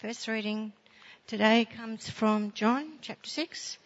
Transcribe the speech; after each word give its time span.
First 0.00 0.28
reading 0.28 0.72
today 1.26 1.64
comes 1.64 2.08
from 2.08 2.52
John 2.52 2.86
chapter 3.00 3.28
6. 3.28 3.78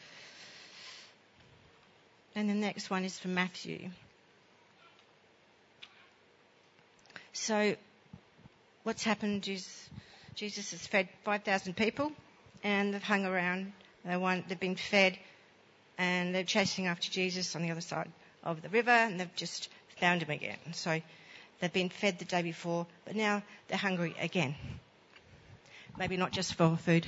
And 2.35 2.51
the 2.51 2.55
next 2.55 2.91
one 2.91 3.07
is 3.07 3.19
from 3.19 3.33
Matthew. 3.33 3.89
So, 7.33 7.77
what's 8.83 9.03
happened 9.05 9.49
is 9.49 9.67
Jesus 10.35 10.73
has 10.73 10.87
fed 10.87 11.09
5,000 11.25 11.75
people 11.75 12.13
and 12.63 12.93
they've 12.93 13.03
hung 13.03 13.25
around. 13.25 13.73
They 14.05 14.19
want, 14.19 14.51
they've 14.51 14.61
been 14.61 14.77
fed 14.77 15.19
and 15.97 16.35
they're 16.35 16.45
chasing 16.45 16.89
after 16.89 17.11
Jesus 17.11 17.57
on 17.57 17.63
the 17.63 17.71
other 17.71 17.81
side 17.81 18.13
of 18.45 18.61
the 18.61 18.69
river 18.69 18.91
and 18.91 19.19
they've 19.19 19.35
just 19.35 19.71
found 19.99 20.21
him 20.21 20.31
again. 20.31 20.59
So, 20.75 21.01
they've 21.61 21.73
been 21.73 21.89
fed 21.89 22.19
the 22.19 22.27
day 22.27 22.43
before, 22.43 22.87
but 23.07 23.17
now 23.17 23.43
they're 23.69 23.79
hungry 23.79 24.15
again 24.21 24.55
maybe 25.99 26.17
not 26.17 26.33
just 26.33 26.55
for 26.55 26.77
food. 26.77 27.07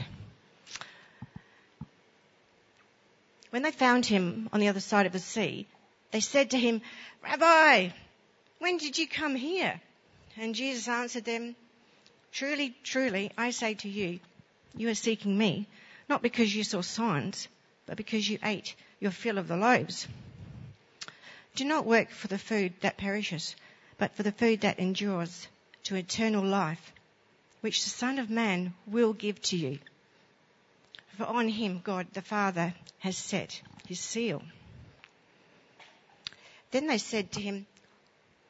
When 3.51 3.63
they 3.63 3.71
found 3.71 4.05
him 4.05 4.49
on 4.53 4.61
the 4.61 4.69
other 4.69 4.81
side 4.81 5.07
of 5.07 5.13
the 5.13 5.19
sea, 5.19 5.67
they 6.11 6.21
said 6.21 6.51
to 6.51 6.59
him, 6.59 6.83
Rabbi, 7.23 7.91
when 8.59 8.79
did 8.79 8.99
you 8.99 9.07
come 9.07 9.37
here? 9.37 9.81
And 10.37 10.55
Jesus 10.55 10.89
answered 10.89 11.25
them, 11.25 11.55
Truly, 12.33 12.75
truly, 12.83 13.31
I 13.39 13.51
say 13.51 13.75
to 13.75 13.89
you, 13.89 14.19
you 14.77 14.89
are 14.89 14.95
seeking 14.95 15.39
me, 15.39 15.69
not 16.09 16.23
because 16.23 16.55
you 16.55 16.65
saw 16.65 16.81
signs, 16.81 17.47
but 17.87 17.97
because 17.97 18.29
you 18.29 18.39
ate 18.43 18.75
your 18.99 19.13
fill 19.13 19.39
of 19.39 19.47
the 19.47 19.57
loaves. 19.57 20.09
Do 21.55 21.65
not 21.65 21.87
work 21.87 22.11
for 22.11 22.27
the 22.27 22.39
food 22.39 22.73
that 22.81 22.97
perishes, 22.97 23.55
but 23.99 24.17
for 24.17 24.25
the 24.25 24.33
food 24.33 24.63
that 24.63 24.81
endures 24.81 25.47
to 25.85 25.95
eternal 25.95 26.45
life, 26.45 26.93
which 27.65 27.83
the 27.83 27.89
Son 27.89 28.19
of 28.19 28.29
Man 28.29 28.75
will 28.87 29.15
give 29.15 29.41
to 29.41 29.57
you. 29.57 29.79
For 31.17 31.25
on 31.25 31.49
him 31.49 31.81
God 31.83 32.07
the 32.13 32.21
Father 32.21 32.75
has 32.99 33.17
set 33.17 33.63
his 33.89 33.99
seal. 33.99 34.43
Then 36.73 36.89
they 36.89 36.99
said 36.99 37.33
to 37.33 37.41
him, 37.41 37.65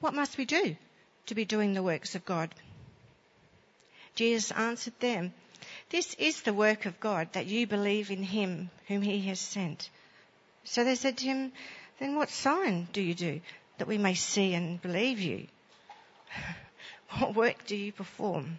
What 0.00 0.14
must 0.14 0.36
we 0.36 0.44
do 0.44 0.76
to 1.26 1.34
be 1.36 1.44
doing 1.44 1.74
the 1.74 1.82
works 1.84 2.16
of 2.16 2.24
God? 2.24 2.52
Jesus 4.16 4.50
answered 4.50 4.98
them, 4.98 5.32
This 5.90 6.14
is 6.14 6.42
the 6.42 6.52
work 6.52 6.84
of 6.84 6.98
God, 6.98 7.34
that 7.34 7.46
you 7.46 7.68
believe 7.68 8.10
in 8.10 8.24
him 8.24 8.68
whom 8.88 9.02
he 9.02 9.20
has 9.28 9.38
sent. 9.38 9.90
So 10.64 10.82
they 10.82 10.96
said 10.96 11.18
to 11.18 11.24
him, 11.24 11.52
Then 12.00 12.16
what 12.16 12.30
sign 12.30 12.88
do 12.92 13.00
you 13.00 13.14
do 13.14 13.40
that 13.78 13.86
we 13.86 13.96
may 13.96 14.14
see 14.14 14.54
and 14.54 14.82
believe 14.82 15.20
you? 15.20 15.46
what 17.20 17.36
work 17.36 17.64
do 17.64 17.76
you 17.76 17.92
perform? 17.92 18.58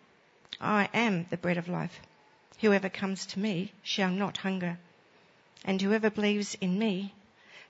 I 0.63 0.89
am 0.93 1.25
the 1.31 1.37
bread 1.37 1.57
of 1.57 1.67
life. 1.67 1.99
Whoever 2.59 2.87
comes 2.87 3.25
to 3.27 3.39
me 3.39 3.71
shall 3.81 4.11
not 4.11 4.37
hunger, 4.37 4.77
and 5.65 5.81
whoever 5.81 6.11
believes 6.11 6.53
in 6.61 6.77
me 6.77 7.15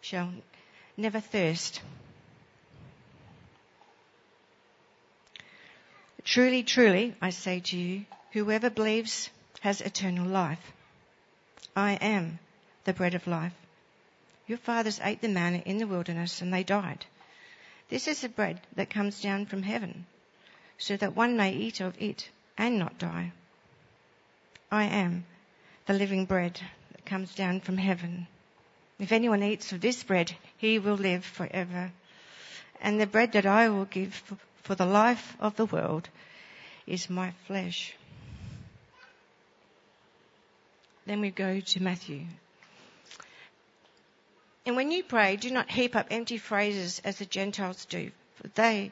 shall 0.01 0.33
never 0.97 1.21
thirst. 1.21 1.81
Truly, 6.25 6.63
truly, 6.63 7.15
I 7.21 7.29
say 7.29 7.61
to 7.61 7.77
you, 7.77 8.05
whoever 8.33 8.69
believes 8.69 9.29
has 9.61 9.79
eternal 9.79 10.27
life. 10.27 10.73
I 11.75 11.93
am 11.93 12.39
the 12.83 12.93
bread 12.93 13.15
of 13.15 13.25
life. 13.25 13.53
Your 14.47 14.57
fathers 14.57 14.99
ate 15.01 15.21
the 15.21 15.29
manna 15.29 15.59
in 15.59 15.77
the 15.77 15.87
wilderness 15.87 16.41
and 16.41 16.53
they 16.53 16.63
died. 16.63 17.05
This 17.87 18.09
is 18.09 18.19
the 18.19 18.27
bread 18.27 18.59
that 18.75 18.89
comes 18.89 19.21
down 19.21 19.45
from 19.45 19.63
heaven, 19.63 20.05
so 20.77 20.97
that 20.97 21.15
one 21.15 21.37
may 21.37 21.53
eat 21.53 21.79
of 21.79 21.95
it 22.01 22.29
and 22.57 22.79
not 22.79 22.97
die. 22.97 23.31
I 24.71 24.85
am 24.85 25.25
the 25.85 25.93
living 25.93 26.25
bread 26.25 26.59
that 26.91 27.05
comes 27.05 27.35
down 27.35 27.59
from 27.59 27.77
heaven. 27.77 28.27
If 28.99 29.11
anyone 29.11 29.43
eats 29.43 29.71
of 29.71 29.81
this 29.81 30.03
bread, 30.03 30.35
he 30.57 30.79
will 30.79 30.95
live 30.95 31.25
forever. 31.25 31.91
And 32.81 32.99
the 32.99 33.07
bread 33.07 33.33
that 33.33 33.45
I 33.45 33.69
will 33.69 33.85
give 33.85 34.23
for 34.63 34.75
the 34.75 34.85
life 34.85 35.35
of 35.39 35.55
the 35.55 35.65
world 35.65 36.07
is 36.87 37.09
my 37.09 37.31
flesh. 37.47 37.93
Then 41.05 41.21
we 41.21 41.31
go 41.31 41.59
to 41.59 41.83
Matthew. 41.83 42.25
And 44.65 44.75
when 44.75 44.91
you 44.91 45.03
pray, 45.03 45.35
do 45.35 45.49
not 45.49 45.71
heap 45.71 45.95
up 45.95 46.07
empty 46.11 46.37
phrases 46.37 47.01
as 47.03 47.17
the 47.17 47.25
Gentiles 47.25 47.85
do, 47.85 48.11
for 48.35 48.47
they 48.49 48.91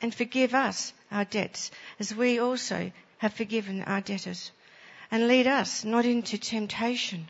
and 0.00 0.14
forgive 0.14 0.54
us 0.54 0.92
our 1.10 1.24
debts 1.24 1.70
as 1.98 2.14
we 2.14 2.38
also 2.38 2.90
have 3.18 3.34
forgiven 3.34 3.82
our 3.82 4.00
debtors. 4.00 4.50
And 5.10 5.28
lead 5.28 5.46
us 5.46 5.84
not 5.84 6.04
into 6.06 6.38
temptation, 6.38 7.28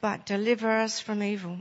but 0.00 0.26
deliver 0.26 0.70
us 0.70 1.00
from 1.00 1.22
evil. 1.22 1.58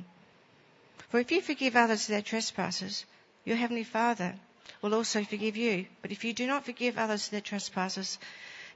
For 1.09 1.19
if 1.19 1.31
you 1.31 1.41
forgive 1.41 1.75
others 1.75 2.07
their 2.07 2.21
trespasses, 2.21 3.05
your 3.45 3.57
heavenly 3.57 3.83
Father 3.83 4.35
will 4.81 4.95
also 4.95 5.23
forgive 5.23 5.57
you. 5.57 5.85
But 6.01 6.11
if 6.11 6.23
you 6.23 6.33
do 6.33 6.47
not 6.47 6.65
forgive 6.65 6.97
others 6.97 7.27
their 7.29 7.41
trespasses, 7.41 8.17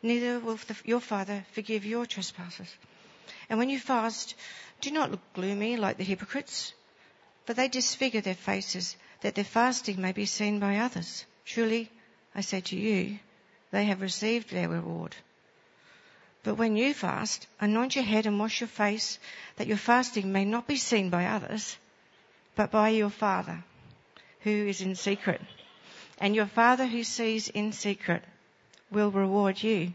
neither 0.03 0.39
will 0.39 0.57
the, 0.57 0.75
your 0.85 0.99
Father 0.99 1.45
forgive 1.53 1.85
your 1.85 2.05
trespasses. 2.05 2.67
And 3.49 3.57
when 3.57 3.69
you 3.69 3.79
fast, 3.79 4.35
do 4.81 4.91
not 4.91 5.11
look 5.11 5.33
gloomy 5.33 5.77
like 5.77 5.97
the 5.97 6.03
hypocrites, 6.03 6.73
for 7.45 7.53
they 7.53 7.67
disfigure 7.67 8.21
their 8.21 8.35
faces 8.35 8.95
that 9.21 9.35
their 9.35 9.43
fasting 9.43 10.01
may 10.01 10.11
be 10.11 10.25
seen 10.25 10.59
by 10.59 10.77
others. 10.77 11.25
Truly, 11.47 11.89
I 12.35 12.41
say 12.41 12.59
to 12.59 12.75
you, 12.75 13.19
they 13.71 13.85
have 13.85 14.01
received 14.01 14.51
their 14.51 14.67
reward. 14.67 15.15
But 16.43 16.55
when 16.55 16.75
you 16.75 16.93
fast, 16.93 17.47
anoint 17.61 17.95
your 17.95 18.03
head 18.03 18.25
and 18.25 18.37
wash 18.37 18.59
your 18.59 18.67
face, 18.67 19.17
that 19.55 19.67
your 19.67 19.77
fasting 19.77 20.33
may 20.33 20.43
not 20.43 20.67
be 20.67 20.75
seen 20.75 21.09
by 21.09 21.25
others, 21.25 21.77
but 22.55 22.69
by 22.69 22.89
your 22.89 23.09
Father, 23.09 23.63
who 24.41 24.67
is 24.67 24.81
in 24.81 24.95
secret. 24.95 25.41
And 26.17 26.35
your 26.35 26.47
Father 26.47 26.85
who 26.85 27.05
sees 27.05 27.47
in 27.47 27.71
secret 27.71 28.25
will 28.91 29.09
reward 29.09 29.63
you. 29.63 29.93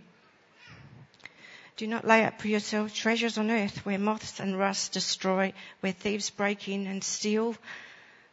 Do 1.77 1.87
not 1.87 2.07
lay 2.07 2.25
up 2.25 2.41
for 2.41 2.49
yourselves 2.49 2.95
treasures 2.95 3.37
on 3.37 3.51
earth 3.51 3.85
where 3.85 3.99
moths 3.99 4.41
and 4.41 4.59
rust 4.59 4.93
destroy, 4.93 5.53
where 5.81 5.93
thieves 5.93 6.31
break 6.31 6.67
in 6.67 6.87
and 6.87 7.05
steal, 7.05 7.57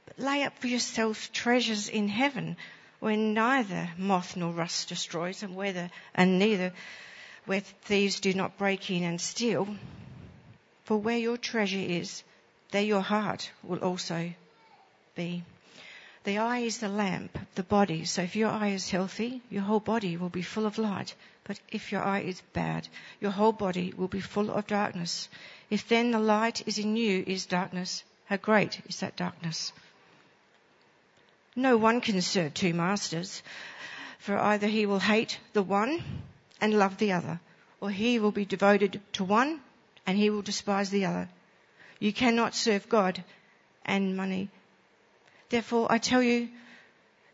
but 0.06 0.20
lay 0.20 0.44
up 0.44 0.58
for 0.58 0.68
yourselves 0.68 1.28
treasures 1.30 1.90
in 1.90 2.08
heaven 2.08 2.56
when 3.00 3.34
neither 3.34 3.92
moth 3.98 4.36
nor 4.36 4.52
rust 4.52 4.90
destroys 4.90 5.44
and 5.44 5.56
whether 5.56 5.90
and 6.14 6.38
neither 6.38 6.74
where 7.46 7.62
thieves 7.62 8.20
do 8.20 8.34
not 8.34 8.58
break 8.58 8.90
in 8.92 9.04
and 9.04 9.20
steal. 9.20 9.76
For 10.84 10.98
where 10.98 11.18
your 11.18 11.38
treasure 11.38 11.78
is, 11.78 12.24
there 12.72 12.84
your 12.84 13.02
heart 13.02 13.52
will 13.64 13.80
also 13.80 14.34
be. 15.16 15.44
The 16.26 16.38
eye 16.38 16.60
is 16.60 16.80
the 16.80 16.90
lamp 16.90 17.38
the 17.56 17.64
body, 17.64 18.06
so 18.06 18.22
if 18.22 18.36
your 18.36 18.50
eye 18.50 18.70
is 18.70 18.90
healthy, 18.90 19.42
your 19.50 19.64
whole 19.64 19.80
body 19.80 20.18
will 20.18 20.30
be 20.30 20.42
full 20.42 20.66
of 20.66 20.78
light. 20.78 21.16
But 21.46 21.60
if 21.70 21.92
your 21.92 22.04
eye 22.04 22.20
is 22.20 22.42
bad, 22.54 22.88
your 23.20 23.32
whole 23.32 23.54
body 23.54 23.94
will 23.96 24.10
be 24.10 24.22
full 24.22 24.52
of 24.52 24.68
darkness. 24.68 25.30
If 25.70 25.88
then 25.88 26.12
the 26.12 26.20
light 26.20 26.68
is 26.68 26.78
in 26.78 26.96
you 26.96 27.24
is 27.26 27.46
darkness, 27.46 28.04
how 28.26 28.38
great 28.38 28.82
is 28.88 29.00
that 29.00 29.16
darkness? 29.16 29.72
No 31.56 31.78
one 31.78 32.02
can 32.02 32.22
serve 32.22 32.54
two 32.54 32.74
masters, 32.74 33.42
for 34.20 34.38
either 34.38 34.68
he 34.68 34.86
will 34.86 35.00
hate 35.00 35.40
the 35.54 35.64
one 35.64 36.24
and 36.62 36.78
love 36.78 36.98
the 36.98 37.12
other, 37.14 37.40
or 37.82 37.90
he 37.90 38.20
will 38.20 38.32
be 38.32 38.46
devoted 38.46 39.02
to 39.14 39.24
one 39.24 39.62
and 40.06 40.18
he 40.18 40.30
will 40.30 40.42
despise 40.42 40.90
the 40.90 41.06
other. 41.06 41.28
You 42.00 42.14
cannot 42.14 42.56
serve 42.56 42.90
God 42.90 43.24
and 43.86 44.16
money. 44.16 44.50
Therefore, 45.50 45.88
I 45.90 45.98
tell 45.98 46.22
you, 46.22 46.50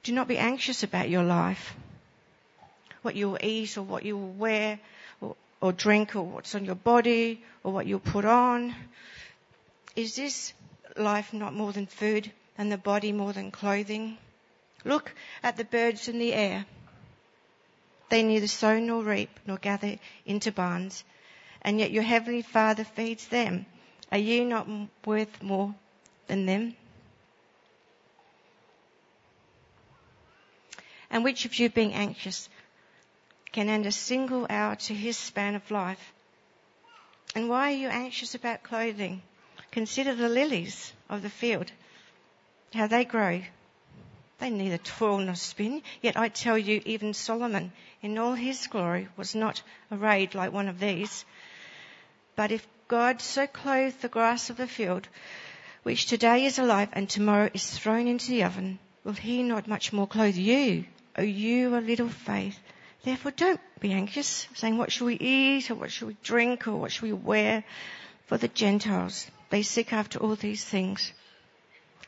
do 0.03 0.11
not 0.13 0.27
be 0.27 0.37
anxious 0.37 0.83
about 0.83 1.09
your 1.09 1.23
life, 1.23 1.75
what 3.01 3.15
you 3.15 3.29
will 3.29 3.39
eat 3.41 3.77
or 3.77 3.83
what 3.83 4.03
you 4.03 4.17
will 4.17 4.31
wear 4.33 4.79
or, 5.21 5.35
or 5.61 5.73
drink 5.73 6.15
or 6.15 6.23
what's 6.23 6.55
on 6.55 6.65
your 6.65 6.75
body 6.75 7.43
or 7.63 7.73
what 7.73 7.85
you'll 7.85 7.99
put 7.99 8.25
on. 8.25 8.73
Is 9.95 10.15
this 10.15 10.53
life 10.95 11.33
not 11.33 11.53
more 11.53 11.73
than 11.73 11.85
food 11.85 12.31
and 12.57 12.71
the 12.71 12.77
body 12.77 13.11
more 13.11 13.33
than 13.33 13.51
clothing? 13.51 14.17
Look 14.83 15.13
at 15.43 15.57
the 15.57 15.65
birds 15.65 16.07
in 16.07 16.19
the 16.19 16.33
air. 16.33 16.65
They 18.09 18.21
neither 18.23 18.47
sow 18.47 18.79
nor 18.79 19.03
reap 19.03 19.39
nor 19.47 19.57
gather 19.57 19.97
into 20.25 20.51
barns, 20.51 21.03
and 21.61 21.79
yet 21.79 21.91
your 21.91 22.03
heavenly 22.03 22.43
Father 22.43 22.83
feeds 22.83 23.27
them. 23.27 23.65
Are 24.11 24.17
you 24.17 24.45
not 24.45 24.67
worth 25.05 25.41
more 25.41 25.73
than 26.27 26.45
them? 26.45 26.75
And 31.09 31.23
which 31.23 31.45
of 31.45 31.57
you, 31.57 31.69
being 31.69 31.93
anxious, 31.93 32.49
can 33.51 33.69
add 33.69 33.85
a 33.85 33.91
single 33.91 34.45
hour 34.49 34.75
to 34.75 34.93
his 34.93 35.17
span 35.17 35.55
of 35.55 35.71
life? 35.71 36.13
And 37.33 37.49
why 37.49 37.71
are 37.71 37.75
you 37.75 37.87
anxious 37.87 38.35
about 38.35 38.63
clothing? 38.63 39.21
Consider 39.71 40.13
the 40.13 40.29
lilies 40.29 40.93
of 41.09 41.21
the 41.21 41.29
field, 41.29 41.71
how 42.75 42.87
they 42.87 43.05
grow. 43.05 43.41
They 44.37 44.49
neither 44.49 44.77
toil 44.77 45.19
nor 45.19 45.35
spin. 45.35 45.81
Yet 46.01 46.17
I 46.17 46.29
tell 46.29 46.57
you, 46.57 46.81
even 46.85 47.13
Solomon 47.13 47.71
in 48.01 48.17
all 48.17 48.33
his 48.33 48.67
glory 48.67 49.07
was 49.15 49.33
not 49.33 49.61
arrayed 49.91 50.35
like 50.35 50.51
one 50.51 50.67
of 50.67 50.79
these. 50.79 51.25
But 52.35 52.51
if 52.51 52.67
God 52.87 53.21
so 53.21 53.47
clothed 53.47 54.01
the 54.01 54.09
grass 54.09 54.49
of 54.49 54.57
the 54.57 54.67
field, 54.67 55.07
which 55.83 56.05
today 56.05 56.45
is 56.45 56.59
alive 56.59 56.89
and 56.91 57.09
tomorrow 57.09 57.49
is 57.53 57.79
thrown 57.79 58.07
into 58.07 58.29
the 58.29 58.43
oven, 58.43 58.79
will 59.03 59.13
he 59.13 59.41
not 59.41 59.67
much 59.67 59.93
more 59.93 60.07
clothe 60.07 60.35
you, 60.35 60.85
O 61.17 61.21
you 61.21 61.75
a 61.75 61.79
little 61.79 62.09
faith? 62.09 62.59
Therefore 63.03 63.31
don't 63.31 63.61
be 63.79 63.93
anxious, 63.93 64.47
saying 64.53 64.77
what 64.77 64.91
shall 64.91 65.07
we 65.07 65.15
eat, 65.15 65.71
or 65.71 65.75
what 65.75 65.91
shall 65.91 66.09
we 66.09 66.17
drink, 66.23 66.67
or 66.67 66.75
what 66.75 66.91
shall 66.91 67.07
we 67.07 67.13
wear? 67.13 67.63
For 68.25 68.37
the 68.37 68.47
Gentiles, 68.47 69.29
they 69.49 69.61
seek 69.61 69.93
after 69.93 70.19
all 70.19 70.35
these 70.35 70.65
things. 70.65 71.13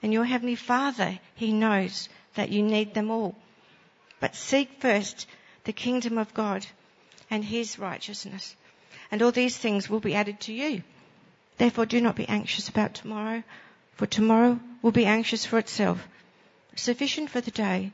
And 0.01 0.13
your 0.13 0.25
heavenly 0.25 0.55
Father, 0.55 1.19
He 1.35 1.51
knows 1.51 2.09
that 2.35 2.49
you 2.49 2.63
need 2.63 2.93
them 2.93 3.11
all. 3.11 3.35
But 4.19 4.35
seek 4.35 4.79
first 4.79 5.27
the 5.65 5.73
kingdom 5.73 6.17
of 6.17 6.33
God 6.33 6.65
and 7.29 7.43
his 7.43 7.77
righteousness. 7.77 8.55
And 9.11 9.21
all 9.21 9.31
these 9.31 9.57
things 9.57 9.89
will 9.89 9.99
be 9.99 10.15
added 10.15 10.39
to 10.41 10.53
you. 10.53 10.83
Therefore 11.57 11.85
do 11.85 12.01
not 12.01 12.15
be 12.15 12.27
anxious 12.27 12.69
about 12.69 12.93
tomorrow, 12.93 13.43
for 13.95 14.05
tomorrow 14.05 14.59
will 14.81 14.91
be 14.91 15.05
anxious 15.05 15.45
for 15.45 15.57
itself. 15.57 16.07
Sufficient 16.75 17.29
for 17.29 17.41
the 17.41 17.51
day 17.51 17.91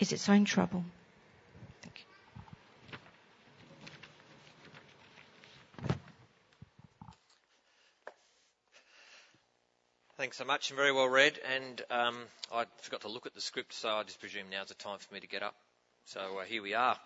is 0.00 0.12
its 0.12 0.28
own 0.28 0.44
trouble. 0.44 0.84
Thanks 10.18 10.38
so 10.38 10.46
much 10.46 10.70
and 10.70 10.78
very 10.78 10.92
well 10.92 11.10
read. 11.10 11.38
And 11.54 11.82
um, 11.90 12.16
I 12.50 12.64
forgot 12.80 13.02
to 13.02 13.08
look 13.08 13.26
at 13.26 13.34
the 13.34 13.40
script, 13.42 13.74
so 13.74 13.90
I 13.90 14.02
just 14.02 14.18
presume 14.18 14.46
now's 14.50 14.68
the 14.68 14.74
time 14.74 14.96
for 14.98 15.12
me 15.12 15.20
to 15.20 15.26
get 15.26 15.42
up. 15.42 15.54
So 16.06 16.38
uh, 16.40 16.44
here 16.44 16.62
we 16.62 16.72
are. 16.72 16.96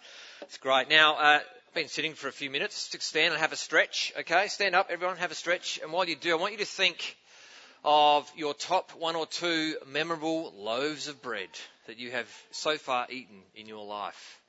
It's 0.42 0.58
great. 0.58 0.88
Now, 0.88 1.16
uh, 1.16 1.40
I've 1.40 1.74
been 1.74 1.88
sitting 1.88 2.14
for 2.14 2.28
a 2.28 2.32
few 2.32 2.50
minutes. 2.50 2.90
To 2.90 3.00
stand 3.00 3.32
and 3.32 3.40
have 3.40 3.52
a 3.52 3.56
stretch. 3.56 4.12
Okay, 4.20 4.46
stand 4.46 4.76
up, 4.76 4.90
everyone, 4.90 5.16
have 5.16 5.32
a 5.32 5.34
stretch. 5.34 5.80
And 5.82 5.92
while 5.92 6.08
you 6.08 6.14
do, 6.14 6.30
I 6.30 6.40
want 6.40 6.52
you 6.52 6.58
to 6.58 6.64
think 6.64 7.16
of 7.84 8.30
your 8.36 8.54
top 8.54 8.92
one 8.96 9.16
or 9.16 9.26
two 9.26 9.74
memorable 9.88 10.52
loaves 10.56 11.08
of 11.08 11.20
bread 11.20 11.48
that 11.88 11.98
you 11.98 12.12
have 12.12 12.28
so 12.52 12.76
far 12.76 13.08
eaten 13.10 13.42
in 13.56 13.66
your 13.66 13.84
life. 13.84 14.39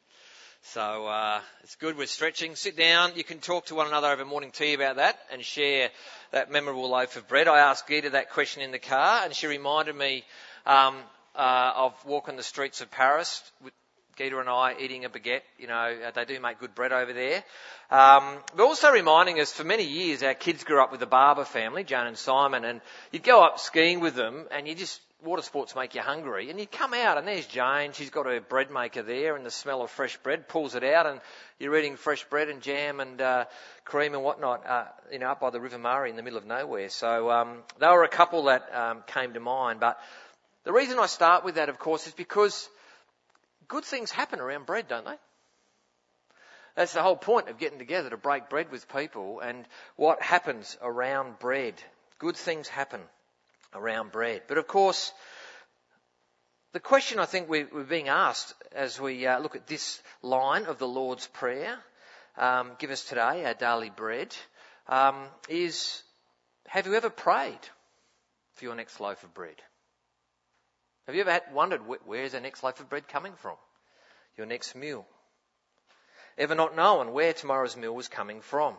So 0.64 1.08
uh, 1.08 1.42
it's 1.64 1.76
good. 1.76 1.98
We're 1.98 2.06
stretching. 2.06 2.56
Sit 2.56 2.78
down. 2.78 3.14
You 3.16 3.24
can 3.24 3.40
talk 3.40 3.66
to 3.66 3.76
one 3.76 3.88
another 3.88 4.08
over 4.08 4.24
morning 4.24 4.52
tea 4.52 4.74
about 4.74 4.98
that 4.98 5.18
and 5.32 5.44
share 5.44 5.90
that 6.32 6.52
memorable 6.52 6.88
loaf 6.88 7.18
of 7.18 7.28
bread. 7.28 7.48
I 7.48 7.60
asked 7.60 7.88
Gita 7.88 8.12
that 8.12 8.30
question 8.30 8.62
in 8.62 8.72
the 8.72 8.80
car, 8.80 9.22
and 9.24 9.34
she 9.34 9.48
reminded 9.48 9.96
me 9.96 10.24
um, 10.66 10.98
uh, 11.36 11.74
of 11.76 12.06
walking 12.06 12.38
the 12.38 12.44
streets 12.44 12.80
of 12.80 12.92
Paris 12.92 13.44
with 13.64 13.74
Gita 14.18 14.38
and 14.40 14.48
I 14.48 14.76
eating 14.80 15.04
a 15.04 15.10
baguette. 15.10 15.42
You 15.58 15.68
know, 15.68 15.98
uh, 16.08 16.12
they 16.12 16.26
do 16.26 16.40
make 16.40 16.60
good 16.60 16.76
bread 16.76 16.94
over 16.94 17.12
there. 17.12 17.44
Um, 17.90 18.38
but 18.56 18.64
also 18.64 18.92
reminding 18.92 19.40
us, 19.40 19.52
for 19.52 19.64
many 19.64 19.84
years, 19.84 20.22
our 20.22 20.36
kids 20.36 20.64
grew 20.64 20.82
up 20.82 20.92
with 20.92 21.00
the 21.00 21.08
Barber 21.08 21.44
family, 21.44 21.84
Joan 21.84 22.08
and 22.08 22.18
Simon, 22.18 22.66
and 22.66 22.82
you'd 23.12 23.24
go 23.24 23.44
up 23.44 23.60
skiing 23.60 24.00
with 24.00 24.14
them, 24.14 24.46
and 24.52 24.68
you 24.68 24.76
just 24.76 25.02
water 25.24 25.42
sports 25.42 25.76
make 25.76 25.94
you 25.94 26.02
hungry. 26.02 26.50
And 26.50 26.60
you 26.60 26.66
come 26.66 26.94
out 26.94 27.18
and 27.18 27.28
there's 27.28 27.46
Jane, 27.46 27.92
she's 27.94 28.10
got 28.10 28.26
her 28.26 28.42
bread 28.42 28.72
maker 28.72 29.04
there 29.04 29.36
and 29.36 29.46
the 29.46 29.52
smell 29.52 29.82
of 29.82 29.92
fresh 29.92 30.18
bread 30.18 30.48
pulls 30.48 30.76
it 30.76 30.84
out 30.84 31.06
and 31.06 31.22
you're 31.60 31.78
eating 31.78 31.96
fresh 31.96 32.24
bread 32.26 32.50
and 32.50 32.62
jam 32.62 33.00
and 33.00 33.22
uh, 33.22 33.46
cream 33.86 34.14
and 34.14 34.24
whatnot, 34.24 34.66
uh, 34.68 34.86
you 35.12 35.20
know, 35.20 35.30
up 35.30 35.40
by 35.40 35.50
the 35.50 35.60
River 35.60 35.78
Murray 35.78 36.10
in 36.10 36.16
the 36.16 36.24
middle 36.24 36.40
of 36.40 36.46
nowhere. 36.46 36.90
So 36.90 37.30
um, 37.30 37.64
they 37.80 37.88
were 37.88 38.04
a 38.04 38.10
couple 38.10 38.44
that 38.46 38.74
um, 38.74 39.04
came 39.08 39.34
to 39.34 39.40
mind. 39.40 39.80
But 39.80 40.00
the 40.64 40.74
reason 40.74 40.98
I 40.98 41.06
start 41.06 41.46
with 41.46 41.56
that, 41.56 41.70
of 41.70 41.78
course, 41.78 42.08
is 42.08 42.14
because 42.14 42.68
good 43.68 43.86
things 43.86 44.12
happen 44.12 44.40
around 44.40 44.66
bread, 44.66 44.88
don't 44.88 45.06
they? 45.06 45.18
That's 46.76 46.94
the 46.94 47.04
whole 47.04 47.18
point 47.18 47.50
of 47.50 47.60
getting 47.60 47.80
together 47.80 48.10
to 48.10 48.18
break 48.18 48.50
bread 48.50 48.72
with 48.72 48.88
people 48.88 49.42
and 49.42 49.66
what 49.98 50.22
happens 50.22 50.78
around 50.82 51.38
bread. 51.38 51.76
Good 52.18 52.38
things 52.38 52.68
happen 52.68 53.02
around 53.74 54.12
bread. 54.12 54.44
But 54.48 54.58
of 54.58 54.68
course, 54.68 55.14
the 56.74 56.80
question 56.80 57.20
I 57.20 57.26
think 57.26 57.50
we're, 57.50 57.66
being 57.66 58.08
asked 58.08 58.54
as 58.74 59.00
we 59.00 59.28
uh, 59.28 59.40
look 59.40 59.56
at 59.56 59.68
this 59.68 60.02
line 60.22 60.66
of 60.66 60.78
the 60.78 60.88
Lord's 60.88 61.28
Prayer, 61.28 61.78
um, 62.38 62.72
give 62.80 62.92
us 62.92 63.04
today 63.04 63.46
our 63.46 63.54
daily 63.54 63.90
bread, 63.90 64.36
um, 64.88 65.16
is 65.50 66.02
have 66.68 66.88
you 66.88 66.96
ever 66.96 67.10
prayed 67.10 67.60
for 68.54 68.66
your 68.66 68.76
next 68.76 69.00
loaf 69.00 69.24
of 69.24 69.34
bread? 69.34 69.56
Have 71.08 71.16
you 71.16 71.22
ever 71.22 71.32
had, 71.32 71.44
wondered 71.54 71.82
where's 72.06 72.34
our 72.34 72.40
next 72.40 72.64
loaf 72.64 72.80
of 72.80 72.90
bread 72.90 73.08
coming 73.08 73.34
from? 73.34 73.56
Your 74.38 74.48
next 74.48 74.76
meal? 74.76 75.06
Ever 76.38 76.56
not 76.56 76.76
known 76.76 77.12
where 77.12 77.34
tomorrow's 77.34 77.76
meal 77.76 77.94
was 77.94 78.08
coming 78.08 78.40
from? 78.40 78.76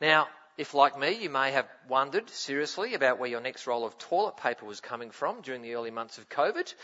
Now, 0.00 0.28
if, 0.56 0.74
like 0.74 0.98
me, 0.98 1.12
you 1.12 1.30
may 1.30 1.52
have 1.52 1.66
wondered 1.88 2.28
seriously 2.30 2.94
about 2.94 3.18
where 3.18 3.30
your 3.30 3.40
next 3.40 3.66
roll 3.66 3.84
of 3.86 3.96
toilet 3.98 4.36
paper 4.36 4.66
was 4.66 4.80
coming 4.80 5.10
from 5.10 5.40
during 5.40 5.62
the 5.62 5.74
early 5.74 5.90
months 5.90 6.18
of 6.18 6.28
COVID, 6.28 6.74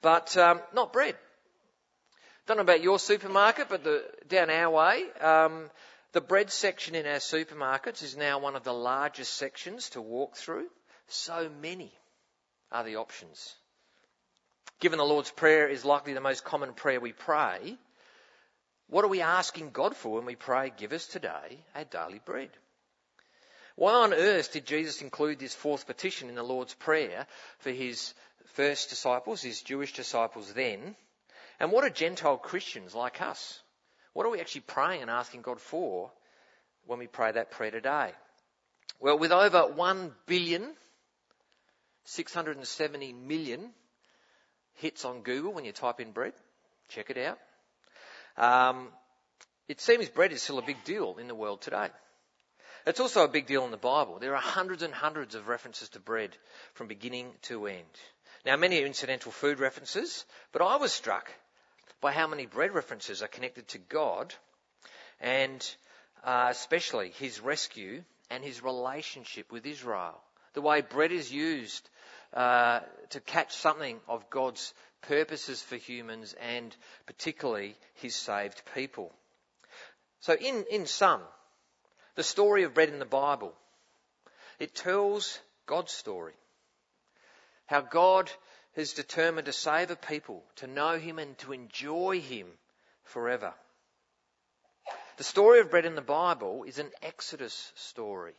but 0.00 0.36
um, 0.36 0.60
not 0.72 0.92
bread. 0.92 1.16
Don't 2.46 2.56
know 2.56 2.62
about 2.62 2.82
your 2.82 2.98
supermarket, 2.98 3.68
but 3.68 3.82
the, 3.82 4.04
down 4.28 4.50
our 4.50 4.70
way, 4.70 5.04
um, 5.20 5.70
the 6.12 6.20
bread 6.20 6.50
section 6.50 6.94
in 6.94 7.04
our 7.04 7.16
supermarkets 7.16 8.02
is 8.02 8.16
now 8.16 8.38
one 8.38 8.56
of 8.56 8.64
the 8.64 8.72
largest 8.72 9.34
sections 9.34 9.90
to 9.90 10.00
walk 10.00 10.36
through. 10.36 10.66
So 11.08 11.50
many 11.60 11.92
are 12.70 12.84
the 12.84 12.96
options. 12.96 13.54
Given 14.78 14.98
the 14.98 15.04
Lord's 15.04 15.30
Prayer 15.30 15.68
is 15.68 15.84
likely 15.84 16.14
the 16.14 16.20
most 16.20 16.44
common 16.44 16.72
prayer 16.72 17.00
we 17.00 17.12
pray, 17.12 17.76
what 18.88 19.04
are 19.04 19.08
we 19.08 19.22
asking 19.22 19.70
God 19.70 19.96
for 19.96 20.16
when 20.16 20.26
we 20.26 20.36
pray, 20.36 20.72
Give 20.76 20.92
us 20.92 21.06
today 21.06 21.64
our 21.74 21.84
daily 21.84 22.20
bread? 22.24 22.50
Why 23.76 23.92
on 23.92 24.14
earth 24.14 24.52
did 24.52 24.66
Jesus 24.66 25.02
include 25.02 25.38
this 25.38 25.54
fourth 25.54 25.86
petition 25.86 26.30
in 26.30 26.34
the 26.34 26.42
Lord's 26.42 26.74
Prayer 26.74 27.26
for 27.58 27.70
his 27.70 28.14
first 28.54 28.88
disciples, 28.88 29.42
his 29.42 29.60
Jewish 29.60 29.92
disciples 29.92 30.52
then? 30.54 30.96
And 31.60 31.70
what 31.70 31.84
are 31.84 31.90
Gentile 31.90 32.38
Christians 32.38 32.94
like 32.94 33.20
us? 33.20 33.60
What 34.14 34.24
are 34.24 34.30
we 34.30 34.40
actually 34.40 34.62
praying 34.62 35.02
and 35.02 35.10
asking 35.10 35.42
God 35.42 35.60
for 35.60 36.10
when 36.86 36.98
we 36.98 37.06
pray 37.06 37.32
that 37.32 37.50
prayer 37.50 37.70
today? 37.70 38.12
Well, 38.98 39.18
with 39.18 39.30
over 39.30 39.66
1 39.66 40.12
billion, 40.26 40.74
670 42.04 43.12
million 43.12 43.70
hits 44.76 45.04
on 45.04 45.20
Google 45.20 45.52
when 45.52 45.66
you 45.66 45.72
type 45.72 46.00
in 46.00 46.12
bread, 46.12 46.32
check 46.88 47.10
it 47.10 47.18
out. 47.18 47.38
Um, 48.38 48.88
it 49.68 49.82
seems 49.82 50.08
bread 50.08 50.32
is 50.32 50.42
still 50.42 50.58
a 50.58 50.62
big 50.62 50.82
deal 50.84 51.16
in 51.18 51.28
the 51.28 51.34
world 51.34 51.60
today. 51.60 51.88
It's 52.86 53.00
also 53.00 53.24
a 53.24 53.28
big 53.28 53.46
deal 53.46 53.64
in 53.64 53.72
the 53.72 53.76
Bible. 53.76 54.18
There 54.20 54.36
are 54.36 54.40
hundreds 54.40 54.84
and 54.84 54.94
hundreds 54.94 55.34
of 55.34 55.48
references 55.48 55.88
to 55.90 56.00
bread 56.00 56.30
from 56.74 56.86
beginning 56.86 57.32
to 57.42 57.66
end. 57.66 57.82
Now, 58.44 58.56
many 58.56 58.80
are 58.80 58.86
incidental 58.86 59.32
food 59.32 59.58
references, 59.58 60.24
but 60.52 60.62
I 60.62 60.76
was 60.76 60.92
struck 60.92 61.32
by 62.00 62.12
how 62.12 62.28
many 62.28 62.46
bread 62.46 62.72
references 62.72 63.22
are 63.22 63.28
connected 63.28 63.66
to 63.68 63.78
God 63.78 64.32
and 65.20 65.68
uh, 66.22 66.46
especially 66.50 67.10
his 67.10 67.40
rescue 67.40 68.04
and 68.30 68.44
his 68.44 68.62
relationship 68.62 69.50
with 69.50 69.66
Israel. 69.66 70.20
The 70.54 70.60
way 70.60 70.80
bread 70.80 71.10
is 71.10 71.32
used 71.32 71.88
uh, 72.34 72.80
to 73.10 73.20
catch 73.20 73.52
something 73.52 73.98
of 74.08 74.30
God's 74.30 74.72
purposes 75.02 75.60
for 75.60 75.74
humans 75.74 76.36
and 76.40 76.74
particularly 77.06 77.74
his 77.94 78.14
saved 78.14 78.62
people. 78.76 79.12
So 80.20 80.34
in, 80.34 80.64
in 80.70 80.86
sum, 80.86 81.20
the 82.16 82.24
story 82.24 82.64
of 82.64 82.74
bread 82.74 82.88
in 82.88 82.98
the 82.98 83.04
Bible, 83.04 83.54
it 84.58 84.74
tells 84.74 85.38
God's 85.66 85.92
story. 85.92 86.32
How 87.66 87.82
God 87.82 88.30
has 88.74 88.92
determined 88.92 89.46
to 89.46 89.52
save 89.52 89.90
a 89.90 89.96
people, 89.96 90.42
to 90.56 90.66
know 90.66 90.98
Him 90.98 91.18
and 91.18 91.36
to 91.38 91.52
enjoy 91.52 92.20
Him 92.20 92.46
forever. 93.04 93.52
The 95.16 95.24
story 95.24 95.60
of 95.60 95.70
bread 95.70 95.86
in 95.86 95.94
the 95.94 96.02
Bible 96.02 96.64
is 96.64 96.78
an 96.78 96.90
Exodus 97.02 97.72
story. 97.74 98.34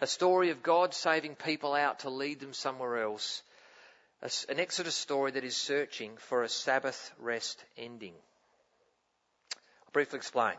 A 0.00 0.06
story 0.06 0.50
of 0.50 0.62
God 0.62 0.94
saving 0.94 1.36
people 1.36 1.74
out 1.74 2.00
to 2.00 2.10
lead 2.10 2.40
them 2.40 2.52
somewhere 2.52 3.02
else. 3.02 3.42
An 4.48 4.58
Exodus 4.58 4.94
story 4.94 5.30
that 5.32 5.44
is 5.44 5.56
searching 5.56 6.16
for 6.16 6.42
a 6.42 6.48
Sabbath 6.48 7.12
rest 7.18 7.62
ending. 7.76 8.14
I'll 9.54 9.92
briefly 9.92 10.16
explain. 10.16 10.54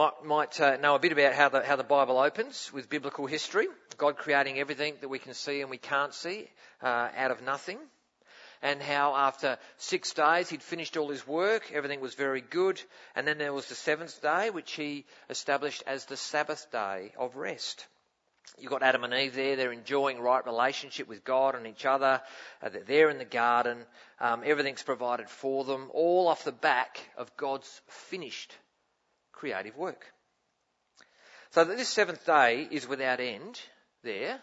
Might, 0.00 0.24
might 0.24 0.60
uh, 0.62 0.78
know 0.78 0.94
a 0.94 0.98
bit 0.98 1.12
about 1.12 1.34
how 1.34 1.50
the, 1.50 1.62
how 1.62 1.76
the 1.76 1.84
Bible 1.84 2.16
opens 2.16 2.72
with 2.72 2.88
biblical 2.88 3.26
history. 3.26 3.66
God 3.98 4.16
creating 4.16 4.58
everything 4.58 4.94
that 5.02 5.10
we 5.10 5.18
can 5.18 5.34
see 5.34 5.60
and 5.60 5.68
we 5.68 5.76
can't 5.76 6.14
see 6.14 6.48
uh, 6.82 7.10
out 7.14 7.30
of 7.30 7.42
nothing 7.42 7.76
and 8.62 8.80
how 8.80 9.14
after 9.14 9.58
six 9.76 10.14
days 10.14 10.48
he'd 10.48 10.62
finished 10.62 10.96
all 10.96 11.10
his 11.10 11.26
work, 11.26 11.70
everything 11.74 12.00
was 12.00 12.14
very 12.14 12.40
good, 12.40 12.80
and 13.14 13.28
then 13.28 13.36
there 13.36 13.52
was 13.52 13.66
the 13.66 13.74
seventh 13.74 14.22
day, 14.22 14.48
which 14.48 14.72
he 14.72 15.04
established 15.28 15.82
as 15.86 16.06
the 16.06 16.16
Sabbath 16.16 16.72
day 16.72 17.12
of 17.18 17.36
rest. 17.36 17.86
You've 18.58 18.70
got 18.70 18.82
Adam 18.82 19.04
and 19.04 19.12
Eve 19.12 19.34
there, 19.34 19.56
they're 19.56 19.70
enjoying 19.70 20.18
right 20.18 20.46
relationship 20.46 21.08
with 21.08 21.24
God 21.24 21.54
and 21.54 21.66
each 21.66 21.84
other, 21.84 22.22
uh, 22.62 22.70
they're 22.86 23.10
in 23.10 23.18
the 23.18 23.26
garden, 23.26 23.84
um, 24.18 24.44
everything's 24.46 24.82
provided 24.82 25.28
for 25.28 25.64
them, 25.64 25.90
all 25.92 26.26
off 26.26 26.44
the 26.44 26.52
back 26.52 27.06
of 27.18 27.36
God's 27.36 27.82
finished 27.86 28.56
creative 29.40 29.74
work. 29.78 30.04
So 31.52 31.64
that 31.64 31.76
this 31.78 31.88
seventh 31.88 32.26
day 32.26 32.68
is 32.70 32.86
without 32.86 33.20
end 33.20 33.58
there 34.04 34.38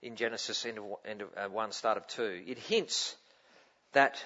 in 0.00 0.16
Genesis 0.16 0.64
end 0.64 0.78
of, 0.78 0.84
end 1.04 1.20
of 1.20 1.28
uh, 1.36 1.48
1, 1.48 1.72
start 1.72 1.98
of 1.98 2.06
2. 2.06 2.44
It 2.46 2.58
hints 2.58 3.16
that 3.92 4.24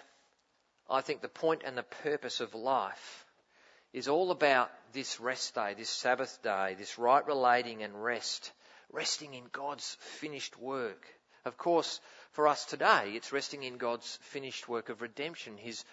I 0.88 1.00
think 1.00 1.21
the 1.21 1.28
point 1.28 1.62
and 1.64 1.76
the 1.76 1.83
purpose 1.83 2.38
of 2.40 2.54
life 2.54 3.26
is 3.92 4.06
all 4.06 4.30
about 4.30 4.71
this 4.92 5.18
rest 5.18 5.56
day, 5.56 5.75
this 5.76 5.90
Sabbath 5.90 6.40
day, 6.44 6.76
this 6.78 6.97
right 6.97 7.26
relating 7.26 7.83
and 7.83 8.04
rest, 8.04 8.52
resting 8.92 9.35
in 9.35 9.44
God's 9.52 9.97
finished 10.21 10.56
work. 10.61 11.04
Of 11.44 11.59
course, 11.59 12.00
for 12.30 12.47
us 12.47 12.64
today, 12.64 13.12
it's 13.14 13.33
resting 13.33 13.64
in 13.64 13.78
God's 13.78 14.18
finished 14.23 14.68
work 14.68 14.90
of 14.90 15.02
redemption, 15.02 15.56
His 15.56 15.85